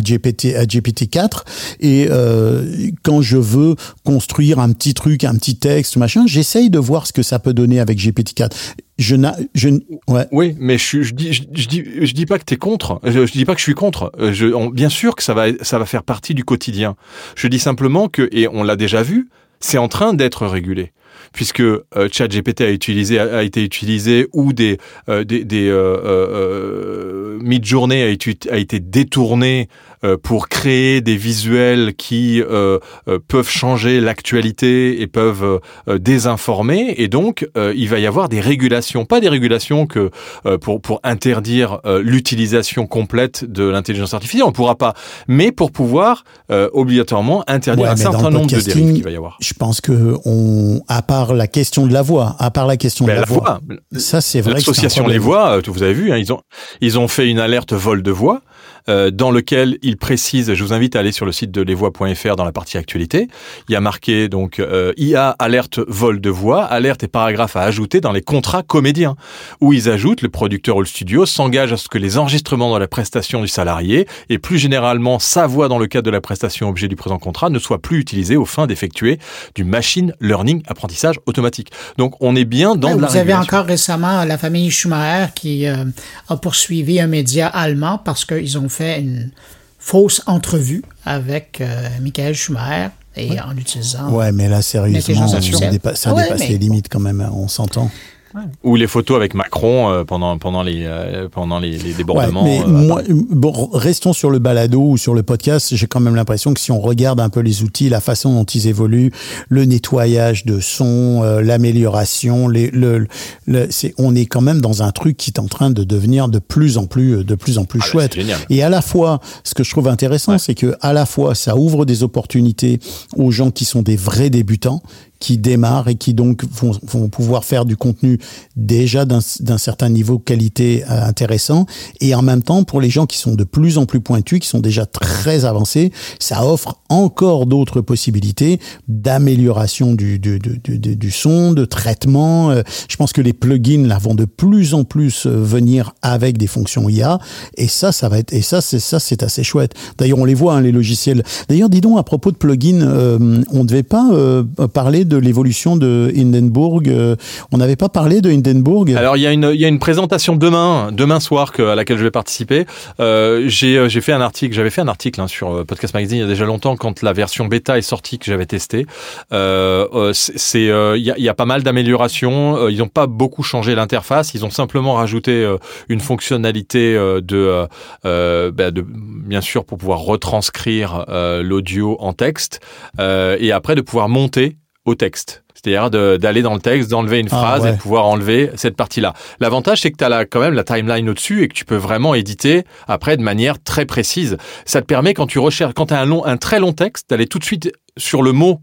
[0.00, 1.44] GPT, à GPT 4
[1.80, 3.74] et euh, quand je veux
[4.04, 7.52] construire un petit truc, un petit texte, machin, j'essaye de voir ce que ça peut
[7.52, 8.56] donner avec GPT 4
[8.96, 9.70] je n'ai je
[10.06, 10.28] ouais.
[10.30, 13.00] oui mais je, je dis je, je, dis je dis pas que tu es contre.
[13.02, 14.12] Je, je, dis pas que je suis contre.
[14.30, 16.94] Je on, bien sûr que ça va ça va faire partie du quotidien.
[17.34, 19.28] Je dis simplement que et on l'a déjà vu
[19.58, 20.92] c'est en train d'être régulé
[21.34, 24.78] puisque euh, ChatGPT a utilisé a, été utilisé ou des
[25.10, 31.94] euh, des euh, euh, mid-journée a été a été détourné euh, pour créer des visuels
[31.96, 32.78] qui euh,
[33.08, 36.94] euh, peuvent changer l'actualité et peuvent euh, désinformer.
[36.98, 39.04] Et donc euh, il va y avoir des régulations.
[39.04, 40.10] Pas des régulations que
[40.46, 44.44] euh, pour pour interdire euh, l'utilisation complète de l'intelligence artificielle.
[44.46, 44.94] On pourra pas.
[45.28, 49.16] Mais pour pouvoir euh, obligatoirement interdire ouais, un certain nombre de dérives qu'il va y
[49.16, 49.36] avoir.
[49.40, 53.06] je pense que on à part la question de la voix à part la question
[53.06, 56.12] ben de la, la voix, voix ça c'est vrai l'association les voix vous avez vu
[56.12, 56.40] hein, ils ont
[56.80, 58.42] ils ont fait une alerte vol de voix
[58.88, 62.36] euh, dans lequel il précise, je vous invite à aller sur le site de lesvoix.fr
[62.36, 63.28] dans la partie actualité,
[63.68, 67.62] il y a marqué donc euh, IA alerte vol de voix, alerte et paragraphe à
[67.62, 69.16] ajouter dans les contrats comédiens,
[69.60, 72.78] où ils ajoutent le producteur ou le studio s'engage à ce que les enregistrements dans
[72.78, 76.68] la prestation du salarié et plus généralement sa voix dans le cadre de la prestation
[76.68, 79.18] objet du présent contrat ne soient plus utilisés aux fins d'effectuer
[79.54, 81.70] du machine learning apprentissage automatique.
[81.96, 85.32] Donc on est bien dans ouais, de la Vous avez encore récemment la famille Schumacher
[85.34, 85.84] qui euh,
[86.28, 89.30] a poursuivi un média allemand parce qu'ils ont fait une
[89.78, 93.40] fausse entrevue avec euh, Michael Schumacher et ouais.
[93.40, 94.10] en utilisant.
[94.10, 96.48] Ouais, mais là, sérieusement, ça dépasse, ça ouais, dépasse mais...
[96.48, 97.90] les limites quand même, on s'entend.
[98.34, 98.42] Ouais.
[98.64, 102.42] Ou les photos avec Macron euh, pendant pendant les euh, pendant les, les débordements.
[102.42, 105.74] Ouais, mais euh, moi, bon, restons sur le balado ou sur le podcast.
[105.76, 108.44] J'ai quand même l'impression que si on regarde un peu les outils, la façon dont
[108.44, 109.12] ils évoluent,
[109.48, 113.06] le nettoyage de son, euh, l'amélioration, les, le,
[113.46, 116.28] le c'est, on est quand même dans un truc qui est en train de devenir
[116.28, 118.18] de plus en plus de plus en plus ah, chouette.
[118.50, 120.38] Et à la fois, ce que je trouve intéressant, ouais.
[120.40, 122.80] c'est que à la fois ça ouvre des opportunités
[123.16, 124.82] aux gens qui sont des vrais débutants
[125.20, 128.18] qui démarrent et qui donc vont, vont pouvoir faire du contenu
[128.56, 131.66] déjà d'un certain niveau qualité euh, intéressant.
[132.00, 134.48] Et en même temps, pour les gens qui sont de plus en plus pointus, qui
[134.48, 141.10] sont déjà très avancés, ça offre encore d'autres possibilités d'amélioration du, du, du, du, du
[141.10, 142.50] son, de traitement.
[142.50, 146.38] Euh, Je pense que les plugins là vont de plus en plus euh, venir avec
[146.38, 147.18] des fonctions IA.
[147.56, 149.74] Et ça, ça va être et ça, c'est ça, c'est assez chouette.
[149.98, 151.22] D'ailleurs, on les voit hein, les logiciels.
[151.48, 154.42] D'ailleurs, dis donc à propos de plugins, euh, on ne devait pas euh,
[154.72, 156.88] parler de l'évolution de Hindenburg.
[156.88, 157.16] euh,
[157.52, 158.92] on n'avait pas parlé de Hindenburg.
[158.96, 161.98] Alors il y a une il y a une présentation demain demain soir à laquelle
[161.98, 162.66] je vais participer.
[163.00, 166.18] Euh, j'ai euh, j'ai fait un article j'avais fait un article hein, sur Podcast Magazine
[166.18, 168.86] il y a déjà longtemps quand la version bêta est sortie que j'avais testé.
[169.30, 172.68] C'est il y a pas mal d'améliorations.
[172.68, 174.34] Ils n'ont pas beaucoup changé l'interface.
[174.34, 175.46] Ils ont simplement rajouté
[175.88, 177.66] une fonctionnalité de
[178.02, 181.04] bah, de bien sûr pour pouvoir retranscrire
[181.42, 182.60] l'audio en texte
[182.98, 185.42] et après de pouvoir monter au texte.
[185.54, 187.70] C'est-à-dire d'aller dans le texte, d'enlever une Ah, phrase ouais.
[187.70, 189.14] et de pouvoir enlever cette partie-là.
[189.40, 192.14] L'avantage, c'est que tu as quand même la timeline au-dessus et que tu peux vraiment
[192.14, 194.36] éditer après de manière très précise.
[194.66, 197.08] Ça te permet, quand tu recherches, quand tu as un, long, un très long texte,
[197.08, 198.60] d'aller tout de suite sur le mot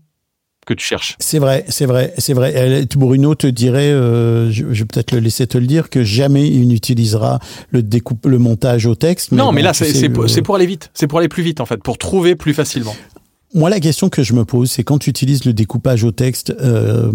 [0.68, 1.16] que tu cherches.
[1.18, 2.54] C'est vrai, c'est vrai, c'est vrai.
[2.54, 6.04] Elle- Bruno te dirait, euh, je, je vais peut-être le laisser te le dire, que
[6.04, 7.40] jamais il n'utilisera
[7.72, 9.32] le découpe, le montage au texte.
[9.32, 9.72] non, mais là,
[10.14, 10.92] pour, euh, c'est pour aller vite.
[10.94, 12.96] C'est pour aller plus vite, en fait, pour trouver plus facilement.
[13.54, 16.54] Moi, la question que je me pose, c'est quand tu utilises le découpage au texte,
[16.62, 17.12] euh,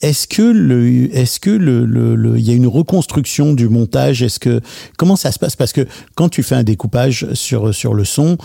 [0.00, 4.22] est-ce que le, est-ce que le, le, le- il y a une reconstruction du montage?
[4.22, 4.60] Est-ce que
[4.96, 5.56] comment ça se passe?
[5.56, 8.38] Parce que quand tu fais un découpage sur sur le son,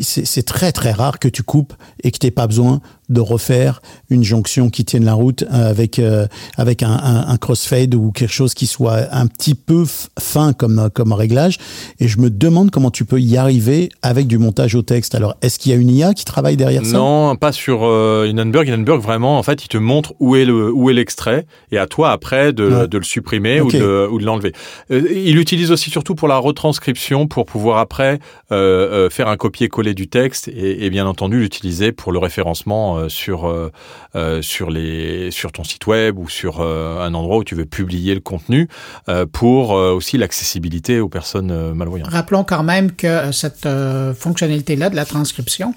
[0.00, 3.80] c'est très très rare que tu coupes et que tu pas besoin de refaire
[4.10, 6.26] une jonction qui tienne la route euh, avec euh,
[6.56, 9.84] avec un, un, un crossfade ou quelque chose qui soit un petit peu
[10.18, 11.58] fin comme comme réglage.
[12.00, 15.14] Et je me demande comment tu peux y arriver avec du montage au texte.
[15.14, 16.96] Alors, est-ce qu'il y a une IA qui travaille derrière ça?
[16.96, 18.68] Non, pas sur euh, Hindenburg.
[18.68, 21.86] Hindenburg, vraiment, en fait, il te montre où est le où est l'extrait et à
[21.86, 22.88] toi après de, Ouais.
[22.88, 24.52] de le supprimer ou de ou de l'enlever.
[24.90, 28.18] Euh, il l'utilise aussi surtout pour la retranscription, pour pouvoir après
[28.50, 33.46] faire un copier-coller du texte et, et bien entendu l'utiliser pour le référencement euh, sur
[33.46, 33.70] euh,
[34.14, 38.14] euh, sur les sur ton site web ou sur un endroit où tu veux publier
[38.14, 38.68] le contenu
[39.32, 42.10] pour aussi l'accessibilité aux personnes malvoyantes.
[42.10, 45.74] Rappelons quand même que cette euh, fonctionnalité-là de la transcription,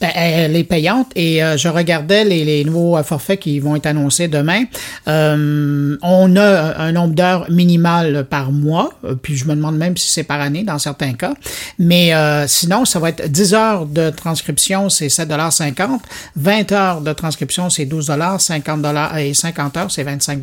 [0.00, 4.28] elle est payante et euh, je regardais les, nouveaux euh, forfaits qui vont être annoncés
[4.28, 4.64] demain.
[5.08, 9.96] Euh, on a un nombre d'heures minimal par mois, euh, puis je me demande même
[9.96, 11.34] si c'est par année dans certains cas.
[11.78, 15.98] Mais euh, sinon, ça va être 10 heures de transcription, c'est 7,50
[16.36, 18.86] 20 heures de transcription, c'est 12 50
[19.18, 20.40] et 50 heures, c'est 25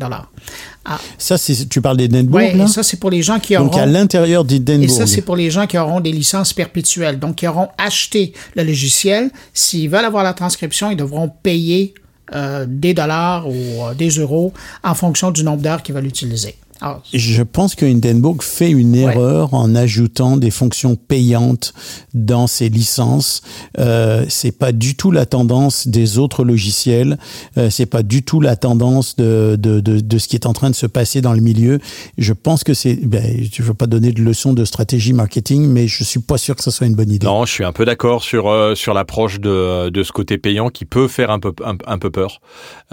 [0.88, 2.66] ah, Ça, c'est, tu parles d'Edenbourg, ouais, là?
[2.66, 3.66] ça, c'est pour les gens qui auront...
[3.66, 4.84] Donc, à l'intérieur d'Edenbourg.
[4.84, 7.18] Et ça, c'est pour les gens qui auront des licences perpétuelles.
[7.18, 9.30] Donc, qui auront acheté le logiciel.
[9.52, 11.94] S'ils veulent avoir la transcription, ils devront payer
[12.34, 14.52] euh, des dollars ou euh, des euros
[14.84, 16.56] en fonction du nombre d'heures qu'ils veulent utiliser.
[16.80, 21.72] Alors, Je pense que Hindenburg fait une erreur en ajoutant des fonctions payantes
[22.14, 23.42] dans ses licences.
[23.78, 27.18] Euh, c'est pas du tout la tendance des autres logiciels.
[27.56, 30.52] Euh, c'est pas du tout la tendance de, de, de, de ce qui est en
[30.52, 31.78] train de se passer dans le milieu.
[32.16, 32.94] Je pense que c'est.
[33.06, 36.54] Ben, je veux pas donner de leçons de stratégie marketing, mais je suis pas sûr
[36.56, 37.26] que ce soit une bonne idée.
[37.26, 40.68] Non, je suis un peu d'accord sur euh, sur l'approche de, de ce côté payant
[40.70, 42.40] qui peut faire un peu un, un peu peur.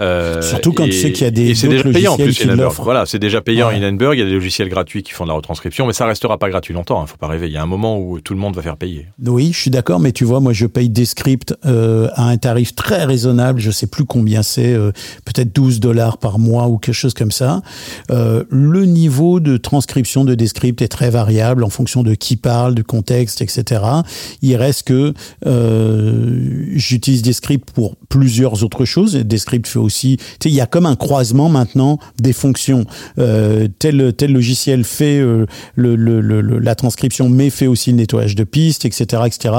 [0.00, 2.16] Euh, Surtout quand et- tu sais qu'il y a des et c'est déjà payant en
[2.18, 2.82] logiciels plus qui l'offrent.
[2.82, 3.75] Voilà, c'est déjà payant Ouais.
[3.76, 4.14] Hindenburg.
[4.14, 6.48] Il y a des logiciels gratuits qui font de la retranscription, mais ça restera pas
[6.48, 7.02] gratuit longtemps.
[7.04, 7.46] Il faut pas rêver.
[7.46, 9.06] Il y a un moment où tout le monde va faire payer.
[9.24, 12.36] Oui, je suis d'accord, mais tu vois, moi, je paye des scripts euh, à un
[12.36, 13.60] tarif très raisonnable.
[13.60, 14.92] Je sais plus combien c'est, euh,
[15.24, 17.62] peut-être 12 dollars par mois ou quelque chose comme ça.
[18.10, 22.36] Euh, le niveau de transcription de des scripts est très variable en fonction de qui
[22.36, 23.82] parle, du contexte, etc.
[24.42, 25.14] Il reste que
[26.76, 29.14] j'utilise des scripts pour plusieurs autres choses.
[29.14, 32.84] Descript fait aussi, tu sais, il y a comme un croisement maintenant des fonctions.
[33.18, 35.46] Euh, tel tel logiciel fait euh,
[35.76, 39.54] la transcription, mais fait aussi le nettoyage de pistes, etc., etc.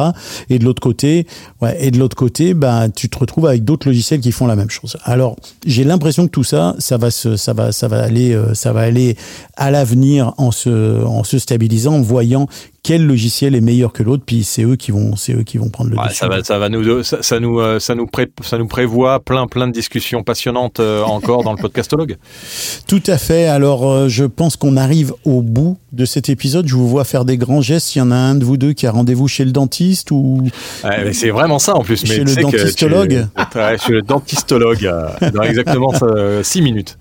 [0.50, 1.28] Et de l'autre côté,
[1.80, 4.70] et de l'autre côté, ben tu te retrouves avec d'autres logiciels qui font la même
[4.70, 4.98] chose.
[5.04, 5.36] Alors
[5.66, 8.82] j'ai l'impression que tout ça, ça va ça va, ça va aller, euh, ça va
[8.82, 9.16] aller
[9.56, 12.48] à l'avenir en se stabilisant, en voyant
[12.88, 15.68] quel logiciel est meilleur que l'autre, puis c'est eux qui vont, c'est eux qui vont
[15.68, 16.20] prendre le Ouais, dessus.
[16.20, 19.20] ça va, ça va nous, ça, ça nous, euh, ça nous pré, ça nous prévoit
[19.20, 22.16] plein, plein de discussions passionnantes euh, encore dans le podcastologue.
[22.88, 23.46] Tout à fait.
[23.48, 27.24] Alors, euh, je pense qu'on arrive au bout de cet épisode, je vous vois faire
[27.24, 27.96] des grands gestes.
[27.96, 30.42] Il y en a un de vous deux qui a rendez-vous chez le dentiste ou
[30.84, 32.06] Ouais, c'est vraiment ça en plus.
[32.06, 35.92] Chez mais le que dentistologue Ouais, Chez le dentistologue, euh, dans exactement
[36.44, 36.98] 6 minutes.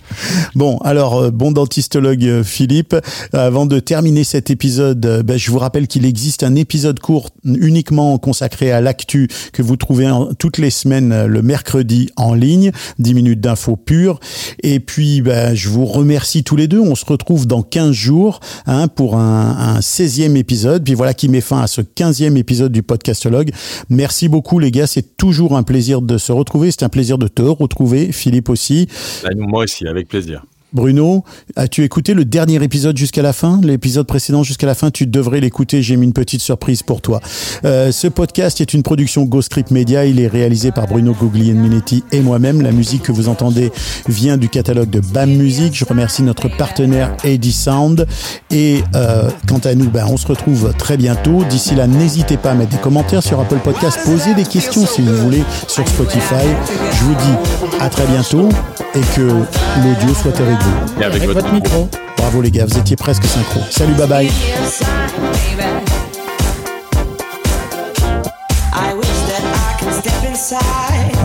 [0.54, 2.98] Bon, alors, euh, bon dentistologue euh, Philippe, euh,
[3.46, 7.30] avant de terminer cet épisode, euh, ben, je vous rappelle qu'il existe un épisode court
[7.44, 12.34] uniquement consacré à l'actu que vous trouvez en- toutes les semaines euh, le mercredi en
[12.34, 12.70] ligne,
[13.00, 14.20] 10 minutes d'infos pures.
[14.62, 16.80] Et puis, ben, je vous remercie tous les deux.
[16.80, 20.84] On se retrouve dans 15 jours hein, pour un, un 16e épisode.
[20.84, 23.50] Puis voilà qui met fin à ce 15e épisode du podcastologue.
[23.88, 26.70] Merci beaucoup les gars, c'est toujours un plaisir de se retrouver.
[26.70, 28.88] C'est un plaisir de te retrouver, Philippe aussi.
[29.22, 30.44] Bah, moi aussi, avec plaisir.
[30.72, 35.06] Bruno, as-tu écouté le dernier épisode jusqu'à la fin L'épisode précédent jusqu'à la fin, tu
[35.06, 35.82] devrais l'écouter.
[35.82, 37.20] J'ai mis une petite surprise pour toi.
[37.64, 40.04] Euh, ce podcast est une production Ghost Script Media.
[40.06, 42.62] Il est réalisé par Bruno Guglielminetti et moi-même.
[42.62, 43.70] La musique que vous entendez
[44.08, 45.72] vient du catalogue de BAM Music.
[45.74, 48.06] Je remercie notre partenaire Eddie Sound.
[48.50, 51.44] Et euh, quant à nous, ben, on se retrouve très bientôt.
[51.44, 54.00] D'ici là, n'hésitez pas à mettre des commentaires sur Apple Podcast.
[54.04, 56.46] Posez des questions si vous voulez sur Spotify.
[56.92, 58.48] Je vous dis à très bientôt
[58.94, 61.00] et que l'audio soit avec vous.
[61.00, 61.88] Et avec, Avec votre micro.
[62.16, 63.60] Bravo les gars, vous étiez presque synchro.
[63.70, 64.30] Salut, bye bye.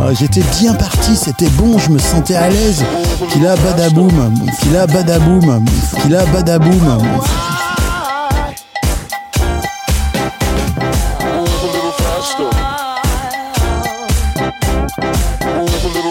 [0.04, 2.84] Ah, J'étais bien parti, c'était bon, je me sentais à l'aise.
[3.30, 5.66] Fila badaboum, fila badaboum,
[6.04, 7.02] fila badaboum.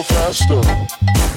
[0.07, 1.30] Faster.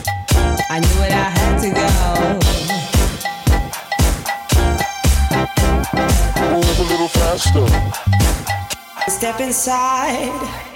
[9.08, 10.73] Step inside.